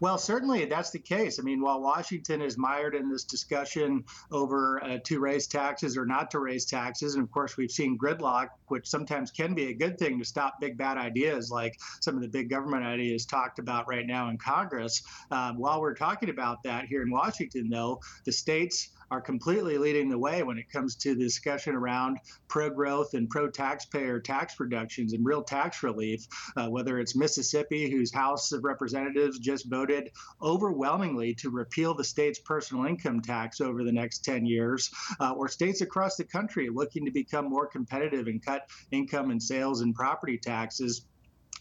Well, 0.00 0.16
certainly 0.16 0.64
that's 0.64 0.90
the 0.90 0.98
case. 0.98 1.38
I 1.38 1.42
mean, 1.42 1.60
while 1.60 1.82
Washington 1.82 2.40
is 2.40 2.56
mired 2.56 2.94
in 2.94 3.10
this 3.10 3.24
discussion 3.24 4.04
over 4.32 4.82
uh, 4.82 4.98
to 5.04 5.20
raise 5.20 5.46
taxes 5.46 5.94
or 5.98 6.06
not 6.06 6.30
to 6.30 6.38
raise 6.38 6.64
taxes, 6.64 7.14
and 7.14 7.22
of 7.22 7.30
course 7.30 7.58
we've 7.58 7.70
seen 7.70 7.98
gridlock, 7.98 8.48
which 8.68 8.88
sometimes 8.88 9.30
can 9.30 9.52
be 9.52 9.66
a 9.66 9.74
good 9.74 9.98
thing 9.98 10.18
to 10.18 10.24
stop 10.24 10.58
big 10.58 10.78
bad 10.78 10.96
ideas 10.96 11.50
like 11.50 11.78
some 12.00 12.16
of 12.16 12.22
the 12.22 12.28
big 12.28 12.48
government 12.48 12.82
ideas 12.82 13.26
talked 13.26 13.58
about 13.58 13.86
right 13.88 14.06
now 14.06 14.30
in 14.30 14.38
Congress. 14.38 15.02
Um, 15.30 15.58
while 15.58 15.82
we're 15.82 15.94
talking 15.94 16.30
about 16.30 16.62
that 16.62 16.86
here 16.86 17.02
in 17.02 17.10
Washington, 17.10 17.68
though, 17.68 18.00
the 18.24 18.32
states 18.32 18.88
are 19.10 19.20
completely 19.20 19.78
leading 19.78 20.08
the 20.08 20.18
way 20.18 20.42
when 20.42 20.58
it 20.58 20.70
comes 20.70 20.96
to 20.96 21.14
the 21.14 21.24
discussion 21.24 21.74
around 21.74 22.18
pro 22.48 22.70
growth 22.70 23.14
and 23.14 23.28
pro 23.28 23.48
taxpayer 23.48 24.20
tax 24.20 24.58
reductions 24.60 25.12
and 25.12 25.24
real 25.24 25.42
tax 25.42 25.82
relief, 25.82 26.26
uh, 26.56 26.68
whether 26.68 26.98
it's 26.98 27.16
Mississippi, 27.16 27.90
whose 27.90 28.12
House 28.12 28.52
of 28.52 28.64
Representatives 28.64 29.38
just 29.38 29.68
voted 29.68 30.10
overwhelmingly 30.42 31.34
to 31.34 31.50
repeal 31.50 31.94
the 31.94 32.04
state's 32.04 32.38
personal 32.40 32.84
income 32.86 33.20
tax 33.20 33.60
over 33.60 33.84
the 33.84 33.92
next 33.92 34.24
10 34.24 34.46
years, 34.46 34.90
uh, 35.20 35.32
or 35.32 35.48
states 35.48 35.80
across 35.80 36.16
the 36.16 36.24
country 36.24 36.68
looking 36.68 37.04
to 37.04 37.10
become 37.10 37.48
more 37.48 37.66
competitive 37.66 38.26
and 38.26 38.44
cut 38.44 38.68
income 38.90 39.30
and 39.30 39.42
sales 39.42 39.80
and 39.80 39.94
property 39.94 40.38
taxes 40.38 41.06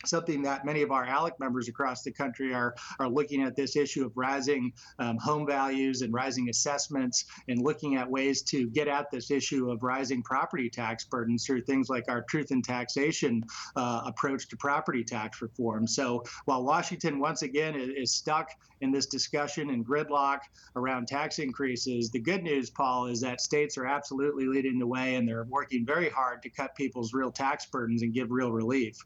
something 0.06 0.42
that 0.44 0.66
many 0.66 0.82
of 0.82 0.92
our 0.92 1.06
ALEC 1.06 1.40
members 1.40 1.68
across 1.68 2.04
the 2.04 2.12
country 2.12 2.54
are 2.54 2.76
are 3.00 3.10
looking 3.10 3.44
at 3.44 3.56
this 3.56 3.76
issue 3.76 4.06
of 4.06 4.16
rising 4.16 4.72
um, 5.00 5.18
home 5.18 5.46
values 5.46 6.02
and 6.02 6.14
rising 6.14 6.50
assessments 6.50 7.26
and 7.48 7.62
looking 7.62 7.96
at 7.96 8.10
ways 8.10 8.42
to 8.44 8.70
get 8.70 8.88
at 8.88 9.10
this 9.12 9.32
issue 9.32 9.70
of 9.72 9.84
rising 9.84 10.24
property 10.24 10.70
tax 10.70 11.04
burdens 11.06 11.46
through 11.46 11.62
things 11.62 11.90
like 11.90 12.06
our 12.08 12.24
truth 12.24 12.52
in 12.52 12.62
taxation 12.62 13.44
uh, 13.76 14.02
approach 14.06 14.48
to 14.48 14.58
property 14.58 15.04
tax 15.04 15.42
reform. 15.42 15.88
So 15.88 16.24
while 16.46 16.64
Washington 16.64 17.20
once 17.20 17.42
again 17.42 17.76
is, 17.76 17.90
is 17.90 18.14
stuck 18.14 18.50
in 18.82 18.92
this 18.92 19.08
discussion 19.08 19.70
and 19.72 19.86
gridlock 19.86 20.40
around 20.76 21.08
tax 21.08 21.40
increases, 21.40 22.10
the 22.10 22.20
good 22.20 22.44
news, 22.44 22.70
Paul, 22.70 23.08
is 23.08 23.22
that 23.22 23.42
states 23.42 23.78
are 23.78 23.86
absolutely 23.86 24.46
leading 24.46 24.80
the 24.80 24.88
way 24.88 25.16
and 25.16 25.28
they're 25.28 25.46
working 25.46 25.86
very 25.86 26.10
hard 26.10 26.42
to 26.44 26.50
cut 26.50 26.76
people's 26.76 27.14
real 27.14 27.32
tax 27.32 27.66
burdens 27.66 28.04
and 28.04 28.14
give 28.14 28.32
real 28.32 28.52
relief. 28.52 28.98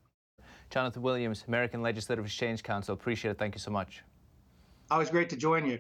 Jonathan 0.74 1.04
Williams, 1.04 1.46
American 1.48 1.84
Legislative 1.84 2.26
Exchange 2.26 2.64
Council. 2.64 2.96
Appreciate 2.96 3.30
it. 3.30 3.38
Thank 3.38 3.54
you 3.54 3.60
so 3.60 3.70
much. 3.70 4.02
Always 4.90 5.12
great 5.12 5.30
to 5.30 5.36
join 5.36 5.68
you. 5.68 5.78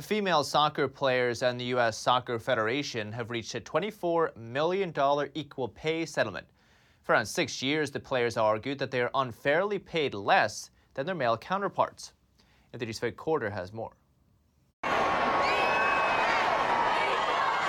Female 0.00 0.44
soccer 0.44 0.86
players 0.86 1.42
and 1.42 1.58
the 1.58 1.64
U.S. 1.64 1.98
Soccer 1.98 2.38
Federation 2.38 3.10
have 3.10 3.30
reached 3.30 3.52
a 3.56 3.60
$24 3.60 4.36
million 4.36 4.94
equal 5.34 5.66
pay 5.66 6.06
settlement. 6.06 6.46
For 7.02 7.14
around 7.14 7.26
six 7.26 7.60
years, 7.60 7.90
the 7.90 7.98
players 7.98 8.36
argued 8.36 8.78
that 8.78 8.92
they 8.92 9.00
are 9.00 9.10
unfairly 9.16 9.80
paid 9.80 10.14
less 10.14 10.70
than 10.94 11.04
their 11.04 11.16
male 11.16 11.36
counterparts. 11.36 12.12
NTD's 12.74 13.00
Faye 13.00 13.10
Quarter 13.10 13.50
has 13.50 13.72
more. 13.72 13.90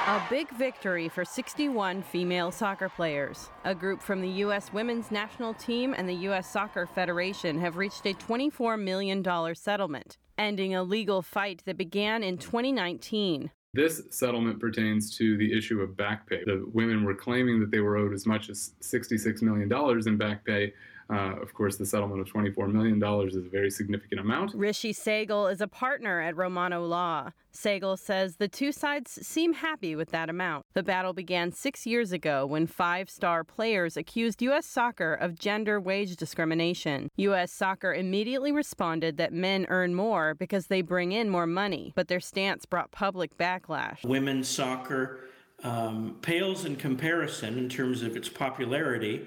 A 0.10 0.20
big 0.28 0.50
victory 0.50 1.08
for 1.08 1.24
61 1.24 2.02
female 2.02 2.50
soccer 2.50 2.90
players. 2.90 3.52
A 3.64 3.76
group 3.76 4.02
from 4.02 4.22
the 4.22 4.30
U.S. 4.40 4.74
women's 4.74 5.12
national 5.12 5.54
team 5.54 5.94
and 5.96 6.10
the 6.10 6.16
U.S. 6.16 6.52
Soccer 6.52 6.88
Federation 6.88 7.60
have 7.60 7.78
reached 7.78 8.08
a 8.08 8.16
$24 8.16 8.82
million 8.82 9.24
settlement, 9.54 10.18
ending 10.36 10.74
a 10.74 10.82
legal 10.82 11.22
fight 11.22 11.62
that 11.68 11.78
began 11.78 12.24
in 12.24 12.40
2019. 12.40 13.52
This 13.76 14.02
settlement 14.10 14.60
pertains 14.60 15.16
to 15.18 15.38
the 15.38 15.56
issue 15.56 15.80
of 15.80 15.96
back 15.96 16.28
pay. 16.28 16.44
The 16.44 16.68
women 16.74 17.04
were 17.04 17.14
claiming 17.14 17.60
that 17.60 17.70
they 17.70 17.80
were 17.80 17.96
owed 17.96 18.12
as 18.12 18.26
much 18.26 18.50
as 18.50 18.72
$66 18.82 19.44
million 19.44 19.72
in 20.08 20.18
back 20.18 20.44
pay 20.44 20.74
uh, 21.12 21.36
of 21.42 21.54
course, 21.56 21.78
the 21.78 21.86
settlement 21.86 22.22
of 22.22 22.32
$24 22.32 22.72
million 22.72 23.04
is 23.28 23.36
a 23.36 23.42
very 23.42 23.72
significant 23.72 24.22
amount. 24.22 24.54
Rishi 24.54 24.94
Sehgal 24.94 25.52
is 25.52 25.60
a 25.60 25.68
partner 25.68 26.22
at 26.22 26.38
Romano 26.38 26.86
Law. 26.86 27.32
Sehgal 27.52 27.98
says 27.98 28.36
the 28.36 28.48
two 28.48 28.72
sides 28.72 29.26
seem 29.26 29.54
happy 29.54 29.96
with 29.96 30.12
that 30.12 30.30
amount. 30.30 30.68
The 30.76 30.84
battle 30.84 31.14
began 31.14 31.52
six 31.52 31.88
years 31.88 32.12
ago 32.12 32.46
when 32.46 32.68
five 32.68 33.10
star 33.10 33.44
players 33.44 33.98
accused 33.98 34.42
U.S. 34.44 34.68
soccer 34.68 35.16
of 35.16 35.40
gender 35.40 35.80
wage 35.80 36.16
discrimination. 36.16 37.10
U.S. 37.18 37.52
soccer 37.52 37.92
immediately 37.92 38.52
responded 38.52 39.18
that 39.18 39.34
men 39.34 39.66
earn 39.70 39.96
more 39.96 40.36
because 40.36 40.68
they 40.68 40.84
bring 40.84 41.12
in 41.12 41.28
more 41.28 41.48
money, 41.48 41.92
but 41.96 42.08
their 42.08 42.20
stance 42.20 42.68
brought 42.68 42.92
public 42.92 43.36
backlash. 43.36 44.06
Women's 44.06 44.48
soccer 44.48 45.22
um, 45.64 46.18
pales 46.22 46.66
in 46.66 46.76
comparison 46.76 47.58
in 47.58 47.68
terms 47.68 48.04
of 48.04 48.16
its 48.16 48.30
popularity 48.30 49.26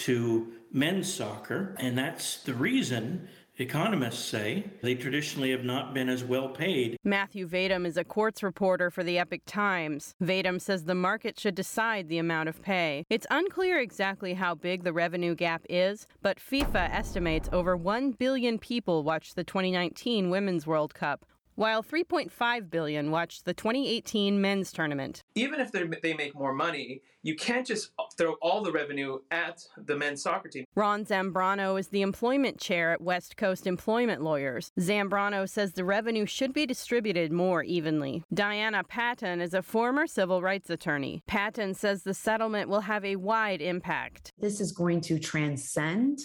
to 0.00 0.52
men's 0.72 1.12
soccer, 1.12 1.74
and 1.78 1.96
that's 1.96 2.42
the 2.42 2.54
reason 2.54 3.28
economists 3.58 4.24
say 4.24 4.64
they 4.82 4.94
traditionally 4.94 5.50
have 5.50 5.64
not 5.64 5.92
been 5.92 6.08
as 6.08 6.24
well 6.24 6.48
paid. 6.48 6.96
Matthew 7.04 7.46
Vadum 7.46 7.86
is 7.86 7.98
a 7.98 8.04
courts 8.04 8.42
reporter 8.42 8.90
for 8.90 9.04
the 9.04 9.18
Epoch 9.18 9.42
Times. 9.44 10.14
Vadum 10.22 10.58
says 10.60 10.84
the 10.84 10.94
market 10.94 11.38
should 11.38 11.54
decide 11.54 12.08
the 12.08 12.16
amount 12.16 12.48
of 12.48 12.62
pay. 12.62 13.04
It's 13.10 13.26
unclear 13.30 13.78
exactly 13.78 14.34
how 14.34 14.54
big 14.54 14.82
the 14.82 14.94
revenue 14.94 15.34
gap 15.34 15.66
is, 15.68 16.06
but 16.22 16.38
FIFA 16.38 16.90
estimates 16.90 17.50
over 17.52 17.76
1 17.76 18.12
billion 18.12 18.58
people 18.58 19.02
watched 19.02 19.36
the 19.36 19.44
2019 19.44 20.30
Women's 20.30 20.66
World 20.66 20.94
Cup, 20.94 21.26
while 21.60 21.82
3.5 21.82 22.70
billion 22.70 23.10
watched 23.10 23.44
the 23.44 23.52
2018 23.52 24.40
men's 24.40 24.72
tournament. 24.72 25.22
Even 25.34 25.60
if 25.60 25.70
they 25.72 26.14
make 26.14 26.34
more 26.34 26.54
money, 26.54 27.02
you 27.22 27.36
can't 27.36 27.66
just 27.66 27.90
throw 28.16 28.32
all 28.40 28.62
the 28.62 28.72
revenue 28.72 29.18
at 29.30 29.62
the 29.76 29.94
men's 29.94 30.22
soccer 30.22 30.48
team. 30.48 30.64
Ron 30.74 31.04
Zambrano 31.04 31.78
is 31.78 31.88
the 31.88 32.00
employment 32.00 32.58
chair 32.58 32.92
at 32.92 33.02
West 33.02 33.36
Coast 33.36 33.66
Employment 33.66 34.22
Lawyers. 34.22 34.72
Zambrano 34.80 35.46
says 35.46 35.72
the 35.72 35.84
revenue 35.84 36.24
should 36.24 36.54
be 36.54 36.64
distributed 36.64 37.30
more 37.30 37.62
evenly. 37.62 38.24
Diana 38.32 38.82
Patton 38.82 39.42
is 39.42 39.52
a 39.52 39.60
former 39.60 40.06
civil 40.06 40.40
rights 40.40 40.70
attorney. 40.70 41.22
Patton 41.26 41.74
says 41.74 42.04
the 42.04 42.14
settlement 42.14 42.70
will 42.70 42.80
have 42.80 43.04
a 43.04 43.16
wide 43.16 43.60
impact. 43.60 44.32
This 44.38 44.62
is 44.62 44.72
going 44.72 45.02
to 45.02 45.18
transcend 45.18 46.20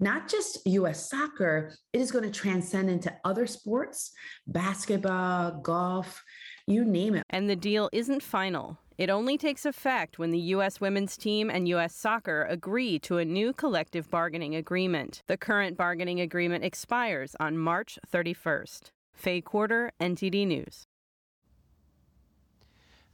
not 0.00 0.28
just 0.28 0.64
US 0.66 1.08
soccer, 1.08 1.74
it 1.92 2.00
is 2.00 2.12
going 2.12 2.24
to 2.24 2.30
transcend 2.30 2.88
into 2.88 3.14
other 3.24 3.46
sports, 3.46 4.12
basketball, 4.46 5.60
golf, 5.60 6.22
you 6.66 6.84
name 6.84 7.14
it. 7.14 7.24
And 7.30 7.48
the 7.48 7.56
deal 7.56 7.88
isn't 7.92 8.22
final. 8.22 8.78
It 8.96 9.10
only 9.10 9.38
takes 9.38 9.64
effect 9.64 10.18
when 10.18 10.30
the 10.30 10.40
U.S. 10.56 10.80
women's 10.80 11.16
team 11.16 11.50
and 11.50 11.68
U.S. 11.68 11.94
soccer 11.94 12.44
agree 12.48 12.98
to 13.00 13.18
a 13.18 13.24
new 13.24 13.52
collective 13.52 14.10
bargaining 14.10 14.56
agreement. 14.56 15.22
The 15.28 15.36
current 15.36 15.76
bargaining 15.76 16.20
agreement 16.20 16.64
expires 16.64 17.36
on 17.38 17.58
March 17.58 17.98
31st. 18.12 18.90
Faye 19.14 19.40
Quarter, 19.40 19.92
NTD 20.00 20.46
News. 20.46 20.84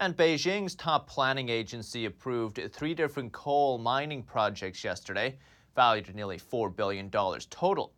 And 0.01 0.17
Beijing's 0.17 0.75
top 0.75 1.09
planning 1.09 1.49
agency 1.49 2.07
approved 2.07 2.61
three 2.73 2.95
different 2.95 3.33
coal 3.33 3.79
mining 3.79 4.23
projects 4.23 4.83
yesterday 4.83 5.39
valued 5.75 6.09
at 6.09 6.15
nearly 6.15 6.39
$4 6.39 6.75
billion 6.75 7.11
total. 7.11 7.93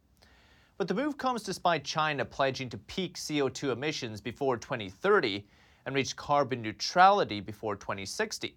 But 0.79 0.89
the 0.89 0.95
move 0.95 1.17
comes 1.17 1.43
despite 1.43 1.85
China 1.85 2.25
pledging 2.25 2.69
to 2.71 2.79
peak 2.79 3.17
CO2 3.17 3.73
emissions 3.73 4.21
before 4.21 4.57
2030 4.57 5.47
and 5.87 5.95
reach 5.95 6.17
carbon 6.17 6.61
neutrality 6.61 7.41
before 7.41 7.77
2060. 7.77 8.57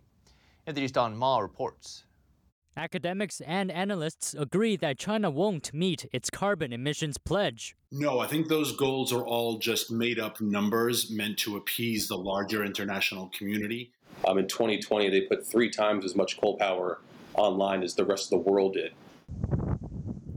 NTD's 0.68 0.92
Don 0.92 1.16
Ma 1.16 1.40
reports. 1.40 2.04
Academics 2.76 3.42
and 3.42 3.72
analysts 3.72 4.34
agree 4.34 4.78
that 4.78 4.98
China 4.98 5.30
won't 5.30 5.74
meet 5.74 6.06
its 6.14 6.30
carbon 6.30 6.72
emissions 6.72 7.18
pledge. 7.18 7.76
No, 7.92 8.20
I 8.20 8.28
think 8.28 8.48
those 8.48 8.76
goals 8.76 9.12
are 9.12 9.26
all 9.26 9.58
just 9.58 9.92
made 9.92 10.20
up 10.20 10.40
numbers 10.40 11.10
meant 11.10 11.38
to 11.40 11.58
appease 11.58 12.08
the 12.08 12.18
larger 12.18 12.64
international 12.64 13.32
community. 13.38 13.92
Um, 14.28 14.38
in 14.38 14.48
2020, 14.48 15.10
they 15.10 15.22
put 15.22 15.46
three 15.46 15.70
times 15.70 16.06
as 16.06 16.16
much 16.16 16.40
coal 16.40 16.58
power 16.58 17.02
online 17.34 17.84
as 17.84 17.96
the 17.96 18.06
rest 18.06 18.32
of 18.32 18.44
the 18.44 18.50
world 18.50 18.74
did. 18.74 18.94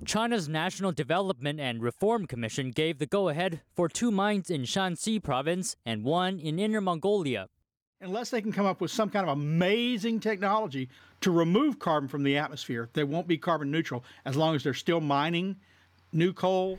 China's 0.04 0.48
National 0.48 0.92
Development 0.92 1.60
and 1.60 1.80
Reform 1.80 2.26
Commission 2.26 2.70
gave 2.70 2.98
the 2.98 3.06
go 3.06 3.28
ahead 3.28 3.60
for 3.74 3.88
two 3.88 4.10
mines 4.10 4.50
in 4.50 4.62
Shanxi 4.62 5.22
province 5.22 5.76
and 5.86 6.04
one 6.04 6.38
in 6.38 6.58
Inner 6.58 6.80
Mongolia. 6.80 7.48
Unless 8.00 8.30
they 8.30 8.42
can 8.42 8.52
come 8.52 8.66
up 8.66 8.80
with 8.80 8.90
some 8.90 9.10
kind 9.10 9.24
of 9.24 9.32
amazing 9.32 10.18
technology 10.18 10.88
to 11.20 11.30
remove 11.30 11.78
carbon 11.78 12.08
from 12.08 12.24
the 12.24 12.36
atmosphere, 12.36 12.90
they 12.94 13.04
won't 13.04 13.28
be 13.28 13.38
carbon 13.38 13.70
neutral 13.70 14.04
as 14.24 14.36
long 14.36 14.56
as 14.56 14.64
they're 14.64 14.74
still 14.74 15.00
mining 15.00 15.56
new 16.12 16.32
coal. 16.32 16.78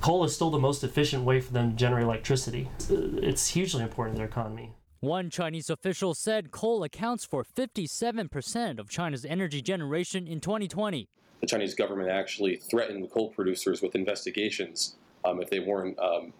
Coal 0.00 0.24
is 0.24 0.34
still 0.34 0.50
the 0.50 0.58
most 0.58 0.84
efficient 0.84 1.24
way 1.24 1.40
for 1.40 1.52
them 1.52 1.70
to 1.70 1.76
generate 1.76 2.04
electricity. 2.04 2.68
It's 2.90 3.48
hugely 3.48 3.82
important 3.82 4.16
to 4.16 4.18
their 4.18 4.28
economy. 4.28 4.72
One 5.00 5.30
Chinese 5.30 5.70
official 5.70 6.14
said 6.14 6.50
coal 6.50 6.84
accounts 6.84 7.24
for 7.24 7.44
57% 7.44 8.78
of 8.78 8.90
China's 8.90 9.24
energy 9.24 9.62
generation 9.62 10.26
in 10.26 10.40
2020. 10.40 11.08
The 11.40 11.46
Chinese 11.46 11.74
government 11.74 12.10
actually 12.10 12.56
threatened 12.56 13.10
coal 13.10 13.30
producers 13.30 13.80
with 13.80 13.94
investigations 13.94 14.96
um, 15.24 15.40
if 15.40 15.50
they 15.50 15.60
weren't 15.60 15.98
um, 15.98 16.32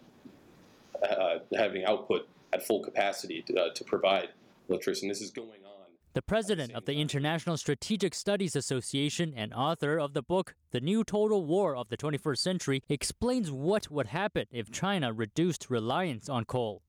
uh, 1.02 1.38
having 1.57 1.85
output 1.85 2.28
at 2.52 2.67
full 2.67 2.83
capacity 2.83 3.43
to, 3.43 3.61
uh, 3.61 3.73
to 3.75 3.85
provide 3.85 4.31
electricity. 4.69 5.09
This 5.09 5.21
is 5.21 5.31
going 5.31 5.64
on. 5.64 5.78
The 6.14 6.23
president 6.23 6.73
of 6.73 6.85
the 6.85 6.95
International 6.95 7.57
Strategic 7.57 8.14
Studies 8.14 8.57
Association 8.57 9.33
and 9.37 9.52
author 9.52 9.99
of 9.99 10.14
the 10.14 10.23
book 10.23 10.55
The 10.73 10.81
New 10.81 11.05
Total 11.05 11.45
War 11.45 11.76
of 11.76 11.90
the 11.90 11.97
21st 11.97 12.38
Century 12.38 12.83
explains 12.88 13.52
what 13.52 13.90
would 13.90 14.09
happen 14.09 14.47
if 14.50 14.73
China 14.73 15.12
reduced 15.12 15.71
reliance 15.71 16.28
on 16.28 16.45
coal. 16.45 16.83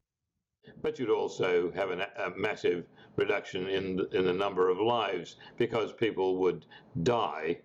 But 0.81 0.97
you'd 0.97 1.09
also 1.09 1.71
have 1.71 1.91
an, 1.91 2.01
a 2.01 2.31
massive 2.37 2.85
reduction 3.17 3.67
in 3.67 3.97
the, 3.97 4.09
in 4.17 4.25
the 4.25 4.33
number 4.33 4.69
of 4.69 4.79
lives 4.79 5.35
because 5.57 5.93
people 5.93 6.37
would 6.37 6.65
die 7.03 7.59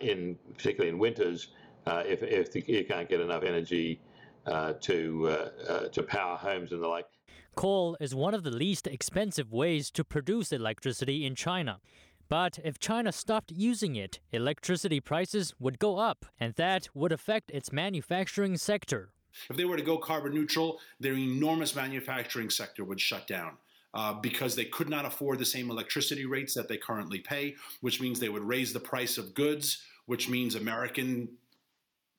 in 0.00 0.36
particularly 0.54 0.90
in 0.90 0.98
winters 0.98 1.48
uh, 1.88 2.02
if 2.06 2.22
if 2.22 2.52
the, 2.52 2.64
you 2.66 2.84
can't 2.84 3.08
get 3.08 3.20
enough 3.20 3.42
energy 3.42 4.00
uh, 4.46 4.74
to 4.80 5.28
uh, 5.28 5.72
uh, 5.72 5.88
to 5.88 6.02
power 6.02 6.36
homes 6.36 6.72
and 6.72 6.82
the 6.82 6.88
like. 6.88 7.06
Coal 7.54 7.96
is 7.98 8.14
one 8.14 8.34
of 8.34 8.44
the 8.44 8.50
least 8.50 8.86
expensive 8.86 9.52
ways 9.52 9.90
to 9.90 10.04
produce 10.04 10.52
electricity 10.52 11.26
in 11.26 11.34
China. 11.34 11.80
But 12.28 12.58
if 12.62 12.78
China 12.78 13.10
stopped 13.10 13.50
using 13.50 13.96
it, 13.96 14.20
electricity 14.32 15.00
prices 15.00 15.54
would 15.58 15.78
go 15.78 15.98
up, 15.98 16.26
and 16.38 16.54
that 16.54 16.88
would 16.94 17.10
affect 17.10 17.50
its 17.50 17.72
manufacturing 17.72 18.58
sector. 18.58 19.12
If 19.48 19.56
they 19.56 19.64
were 19.64 19.78
to 19.78 19.82
go 19.82 19.96
carbon 19.96 20.34
neutral, 20.34 20.78
their 21.00 21.14
enormous 21.14 21.74
manufacturing 21.74 22.50
sector 22.50 22.84
would 22.84 23.00
shut 23.00 23.26
down. 23.26 23.56
Uh, 23.94 24.14
because 24.14 24.54
they 24.54 24.64
could 24.64 24.88
not 24.88 25.04
afford 25.04 25.38
the 25.38 25.44
same 25.44 25.70
electricity 25.70 26.26
rates 26.26 26.54
that 26.54 26.68
they 26.68 26.76
currently 26.76 27.20
pay, 27.20 27.54
which 27.80 28.00
means 28.00 28.20
they 28.20 28.28
would 28.28 28.42
raise 28.42 28.72
the 28.72 28.80
price 28.80 29.18
of 29.18 29.34
goods, 29.34 29.82
which 30.06 30.28
means 30.28 30.54
American 30.54 31.28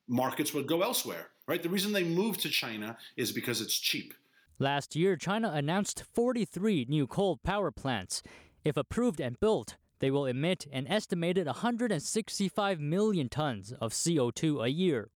markets 0.08 0.52
would 0.52 0.66
go 0.66 0.82
elsewhere, 0.82 1.28
right? 1.46 1.62
The 1.62 1.68
reason 1.68 1.92
they 1.92 2.04
moved 2.04 2.40
to 2.40 2.48
China 2.48 2.96
is 3.16 3.32
because 3.32 3.60
it's 3.60 3.78
cheap. 3.78 4.14
Last 4.58 4.94
year, 4.94 5.16
China 5.16 5.50
announced 5.54 6.04
43 6.12 6.86
new 6.88 7.06
coal 7.06 7.38
power 7.42 7.70
plants. 7.70 8.22
If 8.64 8.76
approved 8.76 9.20
and 9.20 9.40
built, 9.40 9.76
they 10.00 10.10
will 10.10 10.26
emit 10.26 10.66
an 10.72 10.86
estimated 10.86 11.46
165 11.46 12.80
million 12.80 13.28
tons 13.28 13.72
of 13.80 13.92
CO2 13.92 14.64
a 14.64 14.70
year. 14.70 15.10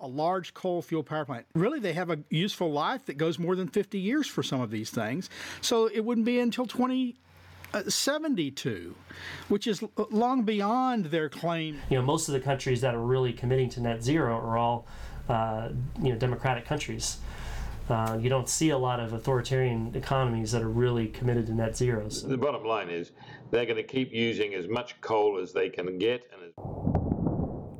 A 0.00 0.06
large 0.06 0.54
coal 0.54 0.80
fuel 0.80 1.02
power 1.02 1.24
plant. 1.24 1.44
Really, 1.54 1.80
they 1.80 1.92
have 1.92 2.08
a 2.10 2.20
useful 2.30 2.70
life 2.70 3.04
that 3.06 3.18
goes 3.18 3.36
more 3.38 3.56
than 3.56 3.66
50 3.66 3.98
years 3.98 4.28
for 4.28 4.44
some 4.44 4.60
of 4.60 4.70
these 4.70 4.90
things. 4.90 5.28
So 5.60 5.86
it 5.86 6.04
wouldn't 6.04 6.24
be 6.24 6.38
until 6.38 6.66
2072, 6.66 8.94
which 9.48 9.66
is 9.66 9.82
long 10.10 10.44
beyond 10.44 11.06
their 11.06 11.28
claim. 11.28 11.80
You 11.90 11.98
know, 11.98 12.04
most 12.04 12.28
of 12.28 12.34
the 12.34 12.40
countries 12.40 12.80
that 12.82 12.94
are 12.94 13.02
really 13.02 13.32
committing 13.32 13.70
to 13.70 13.80
net 13.80 14.04
zero 14.04 14.36
are 14.36 14.56
all, 14.56 14.86
uh, 15.28 15.70
you 16.00 16.12
know, 16.12 16.18
democratic 16.18 16.64
countries. 16.64 17.18
Uh, 17.90 18.16
you 18.20 18.28
don't 18.28 18.48
see 18.48 18.70
a 18.70 18.78
lot 18.78 19.00
of 19.00 19.14
authoritarian 19.14 19.90
economies 19.94 20.52
that 20.52 20.62
are 20.62 20.68
really 20.68 21.08
committed 21.08 21.46
to 21.46 21.54
net 21.54 21.76
zero. 21.76 22.08
So. 22.08 22.28
The 22.28 22.36
bottom 22.36 22.62
line 22.64 22.88
is 22.90 23.10
they're 23.50 23.64
going 23.64 23.76
to 23.76 23.82
keep 23.82 24.12
using 24.12 24.54
as 24.54 24.68
much 24.68 25.00
coal 25.00 25.40
as 25.42 25.52
they 25.52 25.68
can 25.70 25.98
get. 25.98 26.22
And 26.32 26.42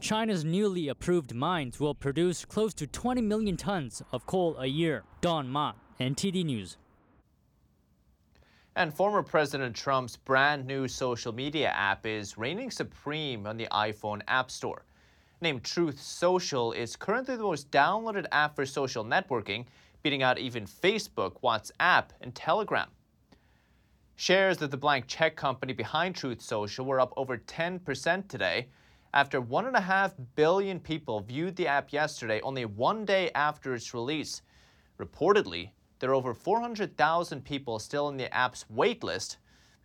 China's 0.00 0.44
newly 0.44 0.88
approved 0.88 1.34
mines 1.34 1.80
will 1.80 1.94
produce 1.94 2.44
close 2.44 2.72
to 2.74 2.86
20 2.86 3.20
million 3.20 3.56
tons 3.56 4.00
of 4.12 4.26
coal 4.26 4.56
a 4.58 4.66
year. 4.66 5.02
Don 5.20 5.48
Ma, 5.48 5.72
NTD 5.98 6.44
News. 6.44 6.76
And 8.76 8.94
former 8.94 9.24
President 9.24 9.74
Trump's 9.74 10.16
brand 10.16 10.64
new 10.66 10.86
social 10.86 11.32
media 11.32 11.70
app 11.70 12.06
is 12.06 12.38
reigning 12.38 12.70
supreme 12.70 13.44
on 13.44 13.56
the 13.56 13.66
iPhone 13.72 14.22
App 14.28 14.52
Store. 14.52 14.84
Named 15.40 15.64
Truth 15.64 16.00
Social, 16.00 16.72
it's 16.72 16.94
currently 16.94 17.34
the 17.34 17.42
most 17.42 17.68
downloaded 17.72 18.26
app 18.30 18.54
for 18.54 18.64
social 18.64 19.04
networking, 19.04 19.64
beating 20.04 20.22
out 20.22 20.38
even 20.38 20.64
Facebook, 20.64 21.40
WhatsApp, 21.42 22.10
and 22.20 22.32
Telegram. 22.36 22.88
Shares 24.14 24.62
of 24.62 24.70
the 24.70 24.76
blank 24.76 25.06
check 25.08 25.34
company 25.34 25.72
behind 25.72 26.14
Truth 26.14 26.40
Social 26.40 26.84
were 26.84 27.00
up 27.00 27.12
over 27.16 27.36
10% 27.36 28.28
today 28.28 28.68
after 29.14 29.40
1.5 29.40 30.12
billion 30.36 30.78
people 30.78 31.20
viewed 31.20 31.56
the 31.56 31.66
app 31.66 31.92
yesterday, 31.92 32.40
only 32.42 32.64
one 32.64 33.04
day 33.04 33.30
after 33.34 33.74
its 33.74 33.94
release. 33.94 34.42
Reportedly, 35.00 35.70
there 35.98 36.10
are 36.10 36.14
over 36.14 36.34
400,000 36.34 37.44
people 37.44 37.78
still 37.78 38.08
in 38.08 38.16
the 38.16 38.32
app's 38.34 38.64
waitlist 38.74 39.36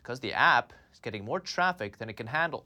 because 0.02 0.20
the 0.20 0.34
app 0.34 0.74
is 0.92 1.00
getting 1.00 1.24
more 1.24 1.40
traffic 1.40 1.98
than 1.98 2.10
it 2.10 2.18
can 2.18 2.28
handle. 2.28 2.66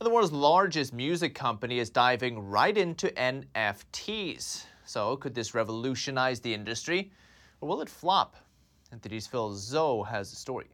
And 0.00 0.06
The 0.06 0.10
world's 0.10 0.32
largest 0.32 0.94
music 0.94 1.34
company 1.34 1.80
is 1.80 1.90
diving 1.90 2.38
right 2.38 2.76
into 2.78 3.08
NFTs. 3.08 4.64
So, 4.84 5.16
could 5.16 5.34
this 5.34 5.54
revolutionize 5.54 6.40
the 6.40 6.54
industry, 6.54 7.10
or 7.60 7.68
will 7.68 7.80
it 7.80 7.88
flop? 7.88 8.36
NTD's 8.94 9.26
Phil 9.26 9.50
Zhou 9.50 10.06
has 10.06 10.30
the 10.30 10.36
story. 10.36 10.68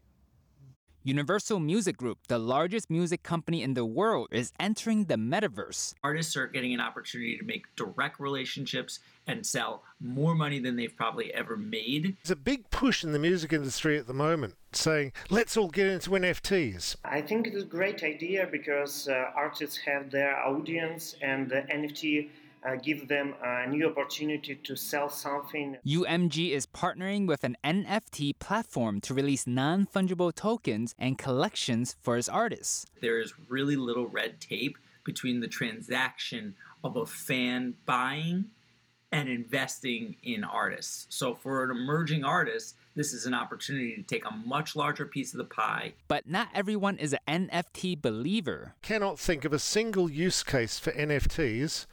Universal 1.06 1.61
Music 1.61 1.99
Group, 1.99 2.16
the 2.28 2.38
largest 2.38 2.88
music 2.88 3.23
company 3.23 3.62
in 3.62 3.75
the 3.75 3.84
world, 3.84 4.28
is 4.32 4.54
entering 4.58 5.04
the 5.04 5.16
metaverse. 5.16 5.92
Artists 6.02 6.34
are 6.34 6.46
getting 6.46 6.73
an 6.73 6.80
opportunity 6.80 7.37
to 7.37 7.44
make 7.44 7.66
direct 7.76 8.18
relationships 8.18 9.00
and 9.26 9.44
sell 9.44 9.82
more 10.00 10.34
money 10.34 10.58
than 10.58 10.76
they've 10.76 10.96
probably 10.96 11.30
ever 11.34 11.58
made. 11.58 12.16
There's 12.23 12.30
a 12.30 12.37
big 12.37 12.70
push 12.70 13.04
in 13.04 13.12
the 13.12 13.18
music 13.18 13.52
industry 13.52 13.99
at 13.99 14.06
the 14.06 14.14
moment 14.14 14.54
saying, 14.73 15.12
let's 15.28 15.58
all 15.58 15.68
get 15.68 15.88
into 15.88 16.08
NFTs. 16.08 16.96
I 17.04 17.20
think 17.20 17.49
it 17.49 17.54
is 17.54 17.64
a 17.64 17.66
great 17.66 18.02
idea 18.02 18.49
because 18.50 19.06
uh, 19.06 19.30
artists 19.37 19.76
have 19.76 20.11
their 20.11 20.42
audience 20.42 21.16
and 21.20 21.50
the 21.50 21.66
NFT 21.70 22.30
uh, 22.64 22.76
give 22.76 23.09
them 23.09 23.35
a 23.42 23.66
new 23.66 23.88
opportunity 23.88 24.54
to 24.54 24.76
sell 24.76 25.09
something. 25.09 25.76
UMG 25.87 26.50
is 26.50 26.66
partnering 26.66 27.26
with 27.26 27.44
an 27.44 27.56
NFT 27.62 28.38
platform 28.38 29.00
to 29.02 29.15
release 29.15 29.47
non 29.47 29.86
fungible 29.86 30.34
tokens 30.34 30.95
and 30.99 31.19
collections 31.19 31.97
for 32.00 32.17
its 32.17 32.28
artists. 32.28 32.86
There 33.00 33.21
is 33.21 33.34
really 33.49 33.76
little 33.76 34.06
red 34.06 34.41
tape 34.41 34.78
between 35.04 35.41
the 35.41 35.49
transaction 35.49 36.54
of 36.82 36.97
a 36.97 37.06
fan 37.06 37.75
buying 37.84 38.47
and 39.12 39.28
investing 39.28 40.17
in 40.23 40.43
artists. 40.43 41.06
So 41.10 41.34
for 41.34 41.62
an 41.62 41.71
emerging 41.71 42.25
artist, 42.25 42.75
this 42.95 43.13
is 43.13 43.26
an 43.26 43.35
opportunity 43.35 43.97
to 43.97 44.02
take 44.02 44.25
a 44.25 44.37
much 44.47 44.76
larger 44.76 45.07
piece 45.07 45.33
of 45.35 45.39
the 45.39 45.45
pie. 45.45 45.95
But 46.09 46.28
not 46.28 46.49
everyone 46.54 46.99
is 46.99 47.15
an 47.26 47.49
NFT 47.49 48.00
believer. 48.00 48.75
Cannot 48.83 49.19
think 49.19 49.45
of 49.45 49.52
a 49.52 49.59
single 49.59 50.11
use 50.11 50.43
case 50.43 50.78
for 50.78 50.93
NFTs 50.93 51.87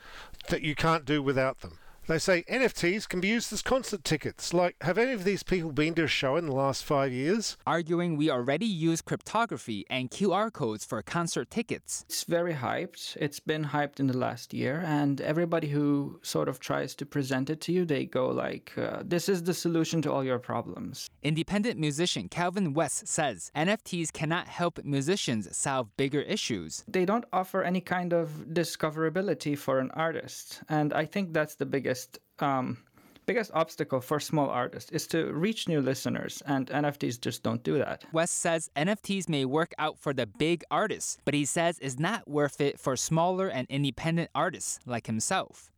that 0.49 0.61
you 0.61 0.75
can't 0.75 1.05
do 1.05 1.21
without 1.21 1.61
them. 1.61 1.79
They 2.11 2.19
say 2.19 2.43
NFTs 2.43 3.07
can 3.07 3.21
be 3.21 3.29
used 3.29 3.53
as 3.53 3.61
concert 3.61 4.03
tickets. 4.03 4.53
Like, 4.53 4.75
have 4.81 4.97
any 4.97 5.13
of 5.13 5.23
these 5.23 5.43
people 5.43 5.71
been 5.71 5.93
to 5.93 6.03
a 6.03 6.07
show 6.07 6.35
in 6.35 6.45
the 6.45 6.51
last 6.51 6.83
five 6.83 7.13
years? 7.13 7.55
Arguing 7.65 8.17
we 8.17 8.29
already 8.29 8.65
use 8.65 9.01
cryptography 9.01 9.85
and 9.89 10.11
QR 10.11 10.51
codes 10.51 10.83
for 10.83 11.01
concert 11.01 11.49
tickets. 11.49 12.03
It's 12.09 12.25
very 12.25 12.53
hyped. 12.53 13.15
It's 13.15 13.39
been 13.39 13.63
hyped 13.63 14.01
in 14.01 14.07
the 14.07 14.17
last 14.17 14.53
year, 14.53 14.83
and 14.85 15.21
everybody 15.21 15.69
who 15.69 16.19
sort 16.21 16.49
of 16.49 16.59
tries 16.59 16.95
to 16.95 17.05
present 17.05 17.49
it 17.49 17.61
to 17.61 17.71
you, 17.71 17.85
they 17.85 18.03
go 18.07 18.27
like, 18.27 18.77
uh, 18.77 19.03
"This 19.05 19.29
is 19.29 19.43
the 19.43 19.53
solution 19.53 20.01
to 20.01 20.11
all 20.11 20.25
your 20.25 20.39
problems." 20.39 21.09
Independent 21.23 21.79
musician 21.79 22.27
Calvin 22.27 22.73
West 22.73 23.07
says 23.07 23.51
NFTs 23.55 24.11
cannot 24.11 24.49
help 24.49 24.83
musicians 24.83 25.47
solve 25.55 25.95
bigger 25.95 26.23
issues. 26.23 26.83
They 26.89 27.05
don't 27.05 27.23
offer 27.31 27.63
any 27.63 27.79
kind 27.79 28.11
of 28.11 28.47
discoverability 28.51 29.57
for 29.57 29.79
an 29.79 29.91
artist, 29.91 30.61
and 30.67 30.91
I 30.91 31.05
think 31.05 31.31
that's 31.31 31.55
the 31.55 31.65
biggest 31.65 32.00
biggest 32.01 32.19
um, 32.39 32.77
biggest 33.25 33.51
obstacle 33.53 34.01
for 34.01 34.19
small 34.19 34.49
artists 34.49 34.91
is 34.91 35.07
to 35.07 35.31
reach 35.31 35.67
new 35.67 35.81
listeners, 35.81 36.41
and 36.47 36.67
NFTs 36.67 37.21
just 37.21 37.43
don't 37.43 37.63
do 37.63 37.77
that. 37.77 38.03
West 38.11 38.39
says 38.39 38.69
NFTs 38.75 39.29
may 39.29 39.45
work 39.45 39.73
out 39.77 39.99
for 39.99 40.13
the 40.13 40.25
big 40.25 40.63
artists, 40.71 41.17
but 41.23 41.33
he 41.33 41.45
says 41.45 41.77
it's 41.81 41.99
not 41.99 42.27
worth 42.27 42.59
it 42.59 42.79
for 42.79 42.95
smaller 42.95 43.47
and 43.47 43.67
independent 43.69 44.29
artists 44.33 44.79
like 44.85 45.07
himself. 45.07 45.71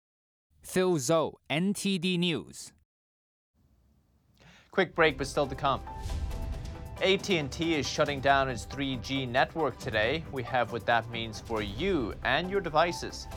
Phil 0.61 0.95
Zhou, 0.95 1.33
NTD 1.49 2.17
News. 2.17 2.71
Quick 4.71 4.95
break, 4.95 5.17
but 5.17 5.27
still 5.27 5.45
to 5.47 5.55
come. 5.55 5.81
AT&T 7.01 7.75
is 7.75 7.87
shutting 7.87 8.21
down 8.21 8.47
its 8.49 8.65
3G 8.65 9.27
network 9.27 9.77
today. 9.77 10.23
We 10.31 10.41
have 10.43 10.71
what 10.71 10.85
that 10.85 11.09
means 11.09 11.41
for 11.41 11.61
you 11.61 12.13
and 12.23 12.49
your 12.49 12.61
devices. 12.61 13.27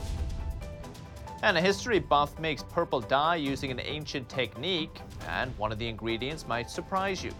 And 1.43 1.55
a 1.55 1.61
history 1.61 1.99
buff 1.99 2.37
makes 2.39 2.63
purple 2.63 2.99
dye 2.99 3.35
using 3.35 3.69
an 3.69 3.79
ancient 3.79 4.27
technique, 4.27 4.99
and 5.27 5.55
one 5.59 5.71
of 5.71 5.77
the 5.77 5.87
ingredients 5.87 6.47
might 6.47 6.69
surprise 6.69 7.23
you. 7.23 7.31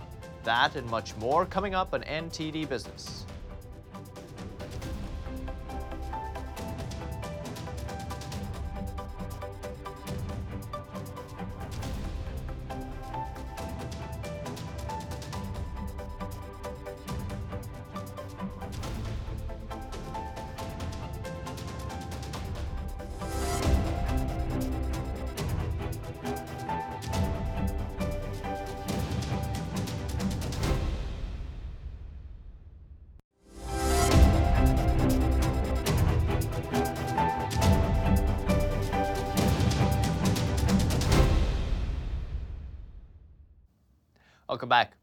That 0.44 0.76
and 0.76 0.88
much 0.90 1.16
more 1.18 1.48
coming 1.48 1.74
up 1.74 1.94
on 1.96 2.04
NTD 2.04 2.70
Business. 2.70 3.26
Welcome 44.58 44.70
back. 44.70 44.94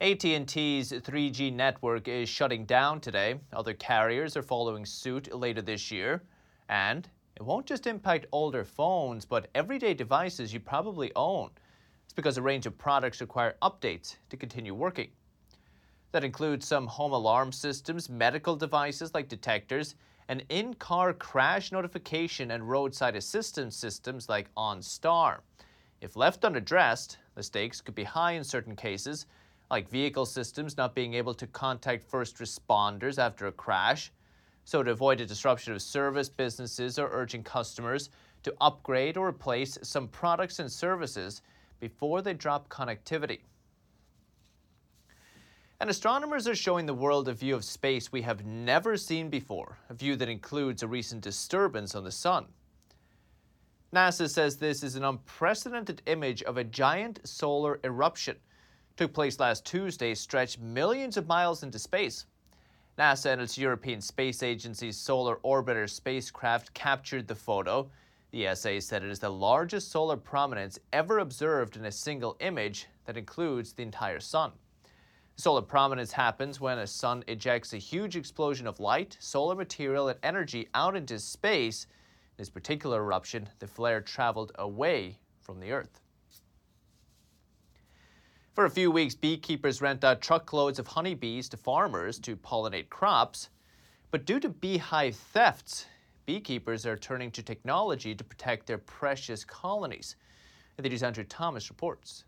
AT&T's 0.00 0.90
3G 0.90 1.52
network 1.52 2.08
is 2.08 2.26
shutting 2.26 2.64
down 2.64 3.02
today. 3.02 3.34
Other 3.52 3.74
carriers 3.74 4.34
are 4.34 4.42
following 4.42 4.86
suit 4.86 5.30
later 5.34 5.60
this 5.60 5.90
year. 5.90 6.22
And 6.70 7.06
it 7.36 7.42
won't 7.42 7.66
just 7.66 7.86
impact 7.86 8.24
older 8.32 8.64
phones, 8.64 9.26
but 9.26 9.50
everyday 9.54 9.92
devices 9.92 10.54
you 10.54 10.60
probably 10.60 11.12
own. 11.16 11.50
It's 12.04 12.14
because 12.14 12.38
a 12.38 12.42
range 12.42 12.64
of 12.64 12.78
products 12.78 13.20
require 13.20 13.56
updates 13.60 14.16
to 14.30 14.38
continue 14.38 14.72
working. 14.72 15.10
That 16.12 16.24
includes 16.24 16.66
some 16.66 16.86
home 16.86 17.12
alarm 17.12 17.52
systems, 17.52 18.08
medical 18.08 18.56
devices 18.56 19.12
like 19.12 19.28
detectors, 19.28 19.96
and 20.28 20.42
in-car 20.48 21.12
crash 21.12 21.72
notification 21.72 22.52
and 22.52 22.66
roadside 22.66 23.16
assistance 23.16 23.76
systems 23.76 24.30
like 24.30 24.48
OnStar. 24.54 25.40
If 26.00 26.16
left 26.16 26.44
unaddressed, 26.44 27.18
the 27.34 27.42
stakes 27.42 27.80
could 27.80 27.94
be 27.94 28.04
high 28.04 28.32
in 28.32 28.44
certain 28.44 28.76
cases, 28.76 29.26
like 29.70 29.88
vehicle 29.88 30.26
systems 30.26 30.76
not 30.76 30.94
being 30.94 31.14
able 31.14 31.34
to 31.34 31.46
contact 31.46 32.04
first 32.04 32.36
responders 32.36 33.18
after 33.18 33.46
a 33.46 33.52
crash. 33.52 34.12
So, 34.64 34.82
to 34.82 34.90
avoid 34.90 35.20
a 35.20 35.26
disruption 35.26 35.72
of 35.72 35.80
service, 35.80 36.28
businesses 36.28 36.98
are 36.98 37.10
urging 37.12 37.42
customers 37.42 38.10
to 38.42 38.54
upgrade 38.60 39.16
or 39.16 39.28
replace 39.28 39.78
some 39.82 40.08
products 40.08 40.58
and 40.58 40.70
services 40.70 41.42
before 41.80 42.20
they 42.20 42.34
drop 42.34 42.68
connectivity. 42.68 43.40
And 45.80 45.90
astronomers 45.90 46.48
are 46.48 46.54
showing 46.54 46.86
the 46.86 46.94
world 46.94 47.28
a 47.28 47.34
view 47.34 47.54
of 47.54 47.64
space 47.64 48.10
we 48.10 48.22
have 48.22 48.46
never 48.46 48.96
seen 48.96 49.28
before, 49.28 49.78
a 49.90 49.94
view 49.94 50.16
that 50.16 50.28
includes 50.28 50.82
a 50.82 50.88
recent 50.88 51.22
disturbance 51.22 51.94
on 51.94 52.04
the 52.04 52.10
sun. 52.10 52.46
NASA 53.94 54.28
says 54.28 54.56
this 54.56 54.82
is 54.82 54.96
an 54.96 55.04
unprecedented 55.04 56.02
image 56.06 56.42
of 56.42 56.56
a 56.56 56.64
giant 56.64 57.20
solar 57.26 57.78
eruption. 57.84 58.34
It 58.34 58.96
took 58.96 59.12
place 59.12 59.38
last 59.38 59.64
Tuesday, 59.64 60.14
stretched 60.14 60.60
millions 60.60 61.16
of 61.16 61.28
miles 61.28 61.62
into 61.62 61.78
space. 61.78 62.26
NASA 62.98 63.26
and 63.26 63.40
its 63.40 63.58
European 63.58 64.00
Space 64.00 64.42
Agency's 64.42 64.96
Solar 64.96 65.36
Orbiter 65.44 65.88
spacecraft 65.88 66.72
captured 66.74 67.28
the 67.28 67.34
photo. 67.34 67.88
The 68.32 68.46
ESA 68.48 68.80
said 68.80 69.04
it 69.04 69.10
is 69.10 69.18
the 69.18 69.30
largest 69.30 69.90
solar 69.90 70.16
prominence 70.16 70.78
ever 70.92 71.20
observed 71.20 71.76
in 71.76 71.84
a 71.84 71.92
single 71.92 72.36
image 72.40 72.86
that 73.04 73.16
includes 73.16 73.72
the 73.72 73.82
entire 73.82 74.20
sun. 74.20 74.52
Solar 75.36 75.62
prominence 75.62 76.12
happens 76.12 76.60
when 76.60 76.78
a 76.78 76.86
sun 76.86 77.22
ejects 77.28 77.74
a 77.74 77.78
huge 77.78 78.16
explosion 78.16 78.66
of 78.66 78.80
light, 78.80 79.16
solar 79.20 79.54
material, 79.54 80.08
and 80.08 80.18
energy 80.22 80.66
out 80.74 80.96
into 80.96 81.18
space. 81.18 81.86
This 82.36 82.50
particular 82.50 83.02
eruption, 83.02 83.48
the 83.58 83.66
flare 83.66 84.00
traveled 84.00 84.52
away 84.56 85.18
from 85.40 85.58
the 85.60 85.72
Earth. 85.72 86.00
For 88.52 88.64
a 88.64 88.70
few 88.70 88.90
weeks, 88.90 89.14
beekeepers 89.14 89.82
rent 89.82 90.02
out 90.02 90.20
truckloads 90.20 90.78
of 90.78 90.86
honeybees 90.86 91.48
to 91.50 91.56
farmers 91.56 92.18
to 92.20 92.36
pollinate 92.36 92.88
crops. 92.88 93.50
But 94.10 94.24
due 94.24 94.40
to 94.40 94.48
beehive 94.48 95.16
thefts, 95.16 95.86
beekeepers 96.24 96.86
are 96.86 96.96
turning 96.96 97.30
to 97.32 97.42
technology 97.42 98.14
to 98.14 98.24
protect 98.24 98.66
their 98.66 98.78
precious 98.78 99.44
colonies. 99.44 100.16
The 100.76 100.88
News 100.88 101.02
Andrew 101.02 101.24
Thomas 101.24 101.70
reports. 101.70 102.24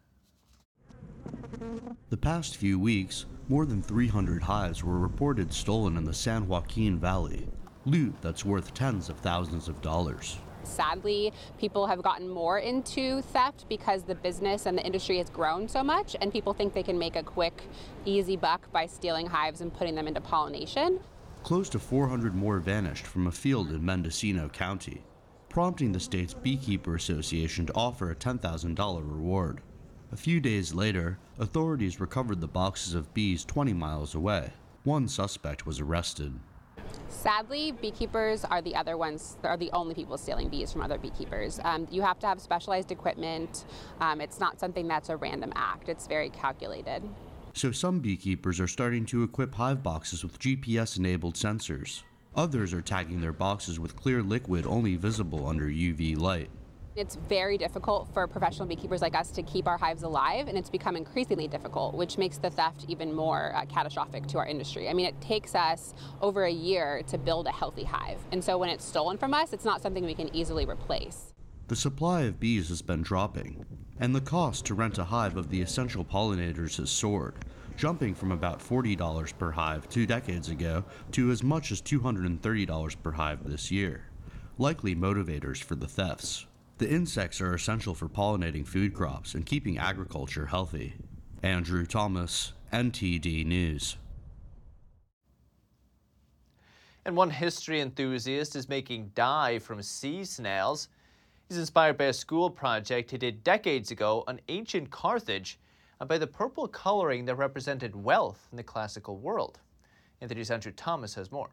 The 2.11 2.16
past 2.16 2.57
few 2.57 2.79
weeks, 2.79 3.27
more 3.49 3.66
than 3.66 3.83
300 3.83 4.42
hives 4.42 4.85
were 4.85 4.99
reported 4.99 5.53
stolen 5.53 5.97
in 5.97 6.05
the 6.05 6.14
San 6.14 6.47
Joaquin 6.47 6.99
Valley, 6.99 7.49
loot 7.90 8.14
that's 8.20 8.44
worth 8.44 8.74
tens 8.74 9.09
of 9.09 9.18
thousands 9.18 9.68
of 9.68 9.81
dollars. 9.81 10.38
Sadly, 10.62 11.33
people 11.59 11.87
have 11.87 12.03
gotten 12.03 12.29
more 12.29 12.59
into 12.59 13.22
theft 13.22 13.64
because 13.68 14.03
the 14.03 14.14
business 14.14 14.66
and 14.66 14.77
the 14.77 14.85
industry 14.85 15.18
has 15.18 15.31
grown 15.31 15.68
so 15.68 15.83
much, 15.83 16.14
and 16.20 16.33
people 16.33 16.53
think 16.53 16.74
they 16.74 16.83
can 16.83 16.98
make 16.98 17.16
a 17.16 17.22
quick, 17.22 17.62
easy 18.05 18.37
buck 18.37 18.70
by 18.72 18.87
stealing 18.87 19.27
hives 19.27 19.61
and 19.61 19.72
putting 19.72 19.94
them 19.94 20.07
into 20.07 20.20
pollination. 20.20 21.01
Close 21.42 21.68
to 21.70 21.79
400 21.79 22.35
more 22.35 22.59
vanished 22.59 23.07
from 23.07 23.27
a 23.27 23.33
field 23.33 23.70
in 23.70 23.85
Mendocino 23.85 24.48
County, 24.48 25.05
prompting 25.48 25.92
the 25.92 26.01
state's 26.01 26.35
Beekeeper 26.35 26.94
Association 26.94 27.66
to 27.66 27.74
offer 27.74 28.11
a 28.11 28.16
$10,000 28.16 28.77
reward. 29.11 29.62
A 30.12 30.16
few 30.16 30.40
days 30.40 30.74
later, 30.74 31.18
authorities 31.38 32.01
recovered 32.01 32.40
the 32.40 32.48
boxes 32.48 32.94
of 32.94 33.14
bees 33.14 33.44
20 33.44 33.72
miles 33.72 34.14
away. 34.14 34.53
One 34.85 35.09
suspect 35.09 35.66
was 35.66 35.81
arrested. 35.81 36.38
Sadly, 37.09 37.72
beekeepers 37.72 38.44
are 38.44 38.62
the 38.62 38.77
other 38.77 38.96
ones, 38.96 39.37
are 39.42 39.57
the 39.57 39.70
only 39.72 39.94
people 39.94 40.16
stealing 40.16 40.48
bees 40.48 40.72
from 40.72 40.83
other 40.83 40.98
beekeepers. 40.98 41.59
Um, 41.64 41.88
you 41.90 42.03
have 42.03 42.18
to 42.20 42.27
have 42.27 42.40
specialized 42.40 42.92
equipment. 42.92 43.64
Um, 44.01 44.20
it's 44.20 44.38
not 44.38 44.61
something 44.61 44.87
that's 44.87 45.09
a 45.09 45.16
random 45.16 45.53
act, 45.57 45.88
it's 45.88 46.07
very 46.07 46.31
calculated. 46.31 47.03
So 47.55 47.72
some 47.72 47.98
beekeepers 47.98 48.61
are 48.61 48.68
starting 48.68 49.05
to 49.07 49.24
equip 49.24 49.55
hive 49.55 49.83
boxes 49.83 50.22
with 50.22 50.38
GPS 50.38 50.96
enabled 50.96 51.35
sensors. 51.35 52.03
Others 52.37 52.72
are 52.72 52.83
tagging 52.83 53.20
their 53.20 53.33
boxes 53.33 53.81
with 53.81 53.96
clear 53.96 54.22
liquid 54.22 54.64
only 54.64 54.94
visible 54.96 55.46
under 55.46 55.66
UV 55.66 56.16
light. 56.16 56.51
It's 56.99 57.15
very 57.15 57.57
difficult 57.57 58.09
for 58.13 58.27
professional 58.27 58.67
beekeepers 58.67 59.03
like 59.03 59.15
us 59.15 59.31
to 59.31 59.43
keep 59.45 59.69
our 59.69 59.79
hives 59.79 60.03
alive, 60.03 60.49
and 60.49 60.59
it's 60.59 60.69
become 60.69 60.97
increasingly 60.97 61.47
difficult, 61.47 61.95
which 61.95 62.19
makes 62.19 62.39
the 62.39 62.51
theft 62.51 62.87
even 62.89 63.15
more 63.15 63.55
uh, 63.55 63.67
catastrophic 63.67 64.27
to 64.27 64.39
our 64.39 64.47
industry. 64.49 64.89
I 64.89 64.95
mean, 64.95 65.07
it 65.07 65.21
takes 65.21 65.55
us 65.55 65.95
over 66.21 66.43
a 66.43 66.51
year 66.51 67.05
to 67.07 67.17
build 67.17 67.47
a 67.47 67.53
healthy 67.53 67.85
hive, 67.85 68.19
and 68.33 68.43
so 68.43 68.59
when 68.59 68.69
it's 68.69 68.85
stolen 68.85 69.17
from 69.17 69.33
us, 69.33 69.53
it's 69.53 69.65
not 69.65 69.81
something 69.81 70.05
we 70.05 70.13
can 70.13 70.35
easily 70.35 70.67
replace. 70.67 71.33
The 71.69 71.77
supply 71.77 72.23
of 72.23 72.41
bees 72.41 72.69
has 72.69 72.83
been 72.83 73.03
dropping, 73.03 73.65
and 74.01 74.13
the 74.13 74.21
cost 74.21 74.67
to 74.67 74.75
rent 74.75 74.99
a 74.99 75.05
hive 75.05 75.37
of 75.37 75.51
the 75.51 75.63
essential 75.63 76.05
pollinators 76.05 76.79
has 76.79 76.91
soared, 76.91 77.37
jumping 77.77 78.13
from 78.13 78.33
about 78.33 78.59
$40 78.59 79.39
per 79.39 79.53
hive 79.53 79.89
two 79.89 80.05
decades 80.05 80.49
ago 80.49 80.85
to 81.13 81.31
as 81.31 81.45
much 81.45 81.71
as 81.71 81.81
$230 81.81 82.97
per 83.05 83.13
hive 83.13 83.49
this 83.49 83.71
year, 83.71 84.03
likely 84.59 84.97
motivators 84.97 85.63
for 85.63 85.77
the 85.77 85.87
thefts. 85.87 86.45
The 86.79 86.88
insects 86.88 87.41
are 87.41 87.55
essential 87.55 87.93
for 87.93 88.09
pollinating 88.09 88.64
food 88.64 88.95
crops 88.95 89.35
and 89.35 89.45
keeping 89.45 89.79
agriculture 89.79 90.47
healthy. 90.47 90.95
Andrew 91.43 91.85
Thomas, 91.85 92.53
NTD 92.73 93.45
News. 93.45 93.97
And 97.05 97.17
one 97.17 97.31
history 97.31 97.81
enthusiast 97.81 98.55
is 98.55 98.69
making 98.69 99.11
dye 99.17 99.59
from 99.59 99.83
sea 99.83 100.25
snails. 100.25 100.87
He's 101.49 101.59
inspired 101.59 101.99
by 101.99 102.05
a 102.05 102.12
school 102.12 102.49
project 102.49 103.11
he 103.11 103.19
did 103.19 103.43
decades 103.43 103.91
ago 103.91 104.23
on 104.29 104.38
ancient 104.49 104.88
Carthage 104.93 105.59
and 105.99 106.09
by 106.09 106.17
the 106.17 106.29
purple 106.29 106.69
coloring 106.69 107.25
that 107.25 107.35
represented 107.35 107.97
wealth 107.97 108.47
in 108.53 108.57
the 108.57 108.62
classical 108.62 109.17
world. 109.17 109.59
NTD's 110.23 110.53
Andrew 110.53 110.71
Thomas 110.71 111.17
has 111.17 111.33
more. 111.33 111.51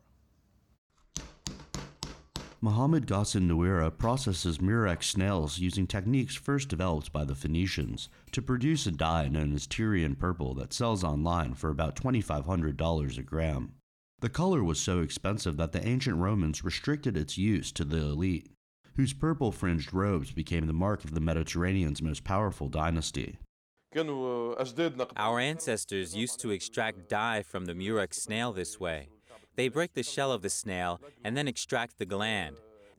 Mohammed 2.61 3.05
Ghassan 3.05 3.47
Nouira 3.47 3.95
processes 3.95 4.61
murex 4.61 5.07
snails 5.07 5.59
using 5.59 5.85
techniques 5.85 6.35
first 6.35 6.69
developed 6.69 7.11
by 7.11 7.25
the 7.25 7.35
Phoenicians 7.35 8.09
to 8.31 8.41
produce 8.41 8.87
a 8.87 8.91
dye 8.91 9.27
known 9.27 9.53
as 9.53 9.67
Tyrian 9.67 10.15
purple 10.15 10.53
that 10.55 10.73
sells 10.73 11.03
online 11.03 11.53
for 11.53 11.69
about 11.69 11.95
$2,500 11.95 13.17
a 13.17 13.21
gram. 13.21 13.73
The 14.21 14.29
color 14.29 14.63
was 14.63 14.79
so 14.79 15.01
expensive 15.01 15.57
that 15.57 15.73
the 15.73 15.85
ancient 15.85 16.17
Romans 16.17 16.63
restricted 16.63 17.17
its 17.17 17.37
use 17.37 17.71
to 17.73 17.83
the 17.83 17.97
elite, 17.97 18.49
whose 18.95 19.13
purple 19.13 19.51
fringed 19.51 19.93
robes 19.93 20.31
became 20.31 20.65
the 20.65 20.73
mark 20.73 21.03
of 21.03 21.13
the 21.13 21.19
Mediterranean's 21.19 22.01
most 22.01 22.23
powerful 22.23 22.69
dynasty. 22.69 23.37
Our 23.95 25.39
ancestors 25.39 26.15
used 26.15 26.39
to 26.39 26.51
extract 26.51 27.09
dye 27.09 27.43
from 27.43 27.65
the 27.65 27.75
murex 27.75 28.21
snail 28.21 28.53
this 28.53 28.79
way. 28.79 29.09
They 29.55 29.69
break 29.69 29.93
the 29.93 30.03
shell 30.03 30.31
of 30.31 30.41
the 30.41 30.49
snail 30.49 30.99
and 31.23 31.35
then 31.35 31.47
extract 31.47 31.97
the 31.97 32.05
gland. 32.05 32.57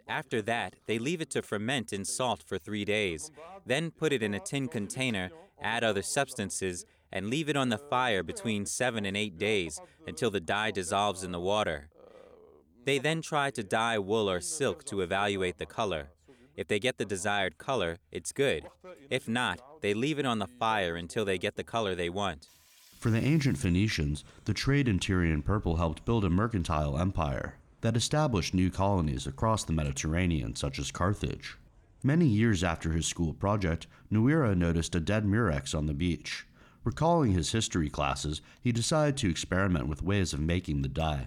After 0.09 0.41
that, 0.43 0.77
they 0.87 0.99
leave 0.99 1.21
it 1.21 1.31
to 1.31 1.43
ferment 1.43 1.93
in 1.93 2.05
salt 2.05 2.43
for 2.43 2.59
three 2.59 2.85
days, 2.85 3.31
then 3.65 3.91
put 3.91 4.13
it 4.13 4.23
in 4.23 4.35
a 4.35 4.41
tin 4.41 4.69
container, 4.69 5.31
add 5.61 5.83
other 5.83 6.03
substances, 6.03 6.85
and 7.13 7.29
leave 7.29 7.49
it 7.49 7.57
on 7.57 7.69
the 7.69 7.79
fire 7.79 8.23
between 8.23 8.67
seven 8.67 9.05
and 9.05 9.17
eight 9.17 9.39
days 9.39 9.81
until 10.07 10.31
the 10.31 10.41
dye 10.41 10.71
dissolves 10.71 11.25
in 11.25 11.33
the 11.33 11.41
water. 11.41 11.89
They 12.85 12.99
then 12.99 13.21
try 13.21 13.51
to 13.51 13.65
dye 13.65 13.99
wool 13.99 14.31
or 14.31 14.41
silk 14.41 14.85
to 14.85 15.01
evaluate 15.01 15.59
the 15.59 15.67
color. 15.67 16.11
If 16.57 16.69
they 16.69 16.79
get 16.79 16.99
the 16.99 17.05
desired 17.05 17.59
color, 17.59 17.99
it's 18.13 18.33
good. 18.33 18.69
If 19.11 19.29
not, 19.29 19.61
they 19.83 19.93
leave 19.93 20.19
it 20.19 20.27
on 20.27 20.39
the 20.39 20.47
fire 20.47 20.95
until 20.95 21.25
they 21.25 21.37
get 21.37 21.57
the 21.57 21.65
color 21.65 21.95
they 21.95 22.09
want. 22.09 22.49
For 22.99 23.11
the 23.11 23.23
ancient 23.23 23.59
Phoenicians, 23.59 24.25
the 24.47 24.55
trade 24.55 24.89
in 24.89 24.99
Tyrian 24.99 25.43
purple 25.43 25.77
helped 25.77 26.05
build 26.05 26.25
a 26.25 26.31
mercantile 26.31 26.99
empire 26.99 27.57
that 27.83 27.97
established 27.97 28.55
new 28.55 28.71
colonies 28.71 29.27
across 29.27 29.65
the 29.65 29.73
Mediterranean, 29.73 30.57
such 30.57 30.79
as 30.79 30.91
Carthage. 30.91 31.57
Many 32.03 32.27
years 32.27 32.65
after 32.65 32.93
his 32.93 33.07
school 33.07 33.35
project, 33.35 33.87
Nouira 34.11 34.57
noticed 34.57 34.95
a 34.95 35.01
dead 35.01 35.25
murex 35.27 35.75
on 35.75 35.87
the 35.87 35.95
beach. 35.95 36.47
Recalling 36.85 37.33
his 37.33 37.53
history 37.53 37.91
classes, 37.91 38.41
he 38.61 38.73
decided 38.73 39.17
to 39.19 39.31
experiment 39.31 39.89
with 39.89 40.03
ways 40.03 40.33
of 40.33 40.41
making 40.41 40.83
the 40.83 40.89
dye. 40.89 41.27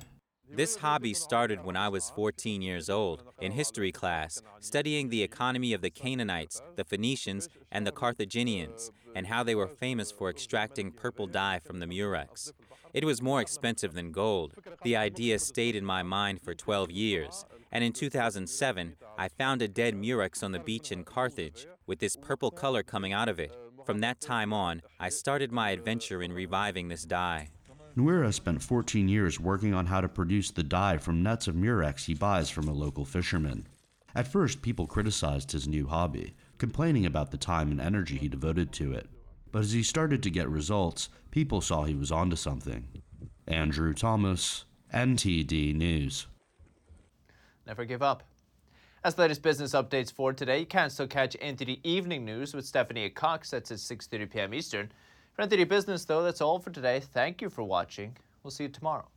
This 0.51 0.77
hobby 0.77 1.13
started 1.13 1.63
when 1.63 1.77
I 1.77 1.89
was 1.89 2.09
14 2.09 2.61
years 2.61 2.89
old, 2.89 3.23
in 3.39 3.51
history 3.51 3.91
class, 3.91 4.41
studying 4.59 5.09
the 5.09 5.21
economy 5.21 5.73
of 5.73 5.81
the 5.81 5.91
Canaanites, 5.91 6.61
the 6.75 6.83
Phoenicians, 6.83 7.49
and 7.71 7.85
the 7.85 7.91
Carthaginians, 7.91 8.91
and 9.15 9.27
how 9.27 9.43
they 9.43 9.55
were 9.55 9.67
famous 9.67 10.11
for 10.11 10.29
extracting 10.29 10.91
purple 10.91 11.27
dye 11.27 11.59
from 11.59 11.79
the 11.79 11.87
murex. 11.87 12.51
It 12.93 13.05
was 13.05 13.21
more 13.21 13.41
expensive 13.41 13.93
than 13.93 14.11
gold. 14.11 14.55
The 14.83 14.95
idea 14.95 15.39
stayed 15.39 15.75
in 15.75 15.85
my 15.85 16.01
mind 16.01 16.41
for 16.41 16.55
12 16.55 16.89
years, 16.89 17.45
and 17.71 17.83
in 17.83 17.93
2007, 17.93 18.95
I 19.17 19.27
found 19.27 19.61
a 19.61 19.67
dead 19.67 19.95
murex 19.95 20.41
on 20.41 20.51
the 20.51 20.59
beach 20.59 20.91
in 20.91 21.03
Carthage, 21.03 21.67
with 21.85 21.99
this 21.99 22.15
purple 22.15 22.51
color 22.51 22.81
coming 22.81 23.13
out 23.13 23.29
of 23.29 23.39
it. 23.39 23.55
From 23.85 23.99
that 23.99 24.19
time 24.21 24.53
on, 24.53 24.81
I 24.99 25.09
started 25.09 25.51
my 25.51 25.69
adventure 25.69 26.23
in 26.23 26.33
reviving 26.33 26.87
this 26.87 27.03
dye. 27.03 27.49
Nouira 27.95 28.33
spent 28.33 28.61
14 28.61 29.07
years 29.07 29.39
working 29.39 29.73
on 29.73 29.87
how 29.87 30.01
to 30.01 30.07
produce 30.07 30.51
the 30.51 30.63
dye 30.63 30.97
from 30.97 31.23
nets 31.23 31.47
of 31.47 31.55
murex 31.55 32.05
he 32.05 32.13
buys 32.13 32.49
from 32.49 32.67
a 32.67 32.73
local 32.73 33.05
fisherman. 33.05 33.67
At 34.15 34.27
first, 34.27 34.61
people 34.61 34.87
criticized 34.87 35.51
his 35.51 35.67
new 35.67 35.87
hobby, 35.87 36.35
complaining 36.59 37.05
about 37.05 37.31
the 37.31 37.37
time 37.37 37.71
and 37.71 37.81
energy 37.81 38.17
he 38.17 38.27
devoted 38.27 38.71
to 38.73 38.93
it. 38.93 39.07
But 39.51 39.63
as 39.63 39.71
he 39.71 39.81
started 39.81 40.21
to 40.21 40.29
get 40.29 40.47
results, 40.47 41.09
people 41.31 41.61
saw 41.61 41.83
he 41.83 41.95
was 41.95 42.11
onto 42.11 42.35
something. 42.35 42.87
Andrew 43.47 43.93
Thomas, 43.95 44.65
NTD 44.93 45.73
News. 45.73 46.27
Never 47.65 47.85
give 47.85 48.03
up. 48.03 48.23
As 49.03 49.15
the 49.15 49.21
latest 49.23 49.41
business 49.41 49.71
updates 49.71 50.11
for 50.11 50.33
today, 50.33 50.59
you 50.59 50.65
can 50.65 50.89
still 50.89 51.07
catch 51.07 51.37
NTD 51.39 51.79
Evening 51.83 52.25
News 52.25 52.53
with 52.53 52.65
Stephanie 52.65 53.09
Cox. 53.09 53.49
That's 53.49 53.71
at 53.71 53.77
6.30 53.77 54.29
p.m. 54.29 54.53
Eastern. 54.53 54.91
For 55.33 55.45
NTD 55.45 55.69
Business, 55.69 56.03
though, 56.03 56.21
that's 56.21 56.41
all 56.41 56.59
for 56.59 56.69
today. 56.69 56.99
Thank 56.99 57.41
you 57.41 57.49
for 57.49 57.63
watching. 57.63 58.17
We'll 58.43 58.51
see 58.51 58.63
you 58.65 58.69
tomorrow. 58.69 59.07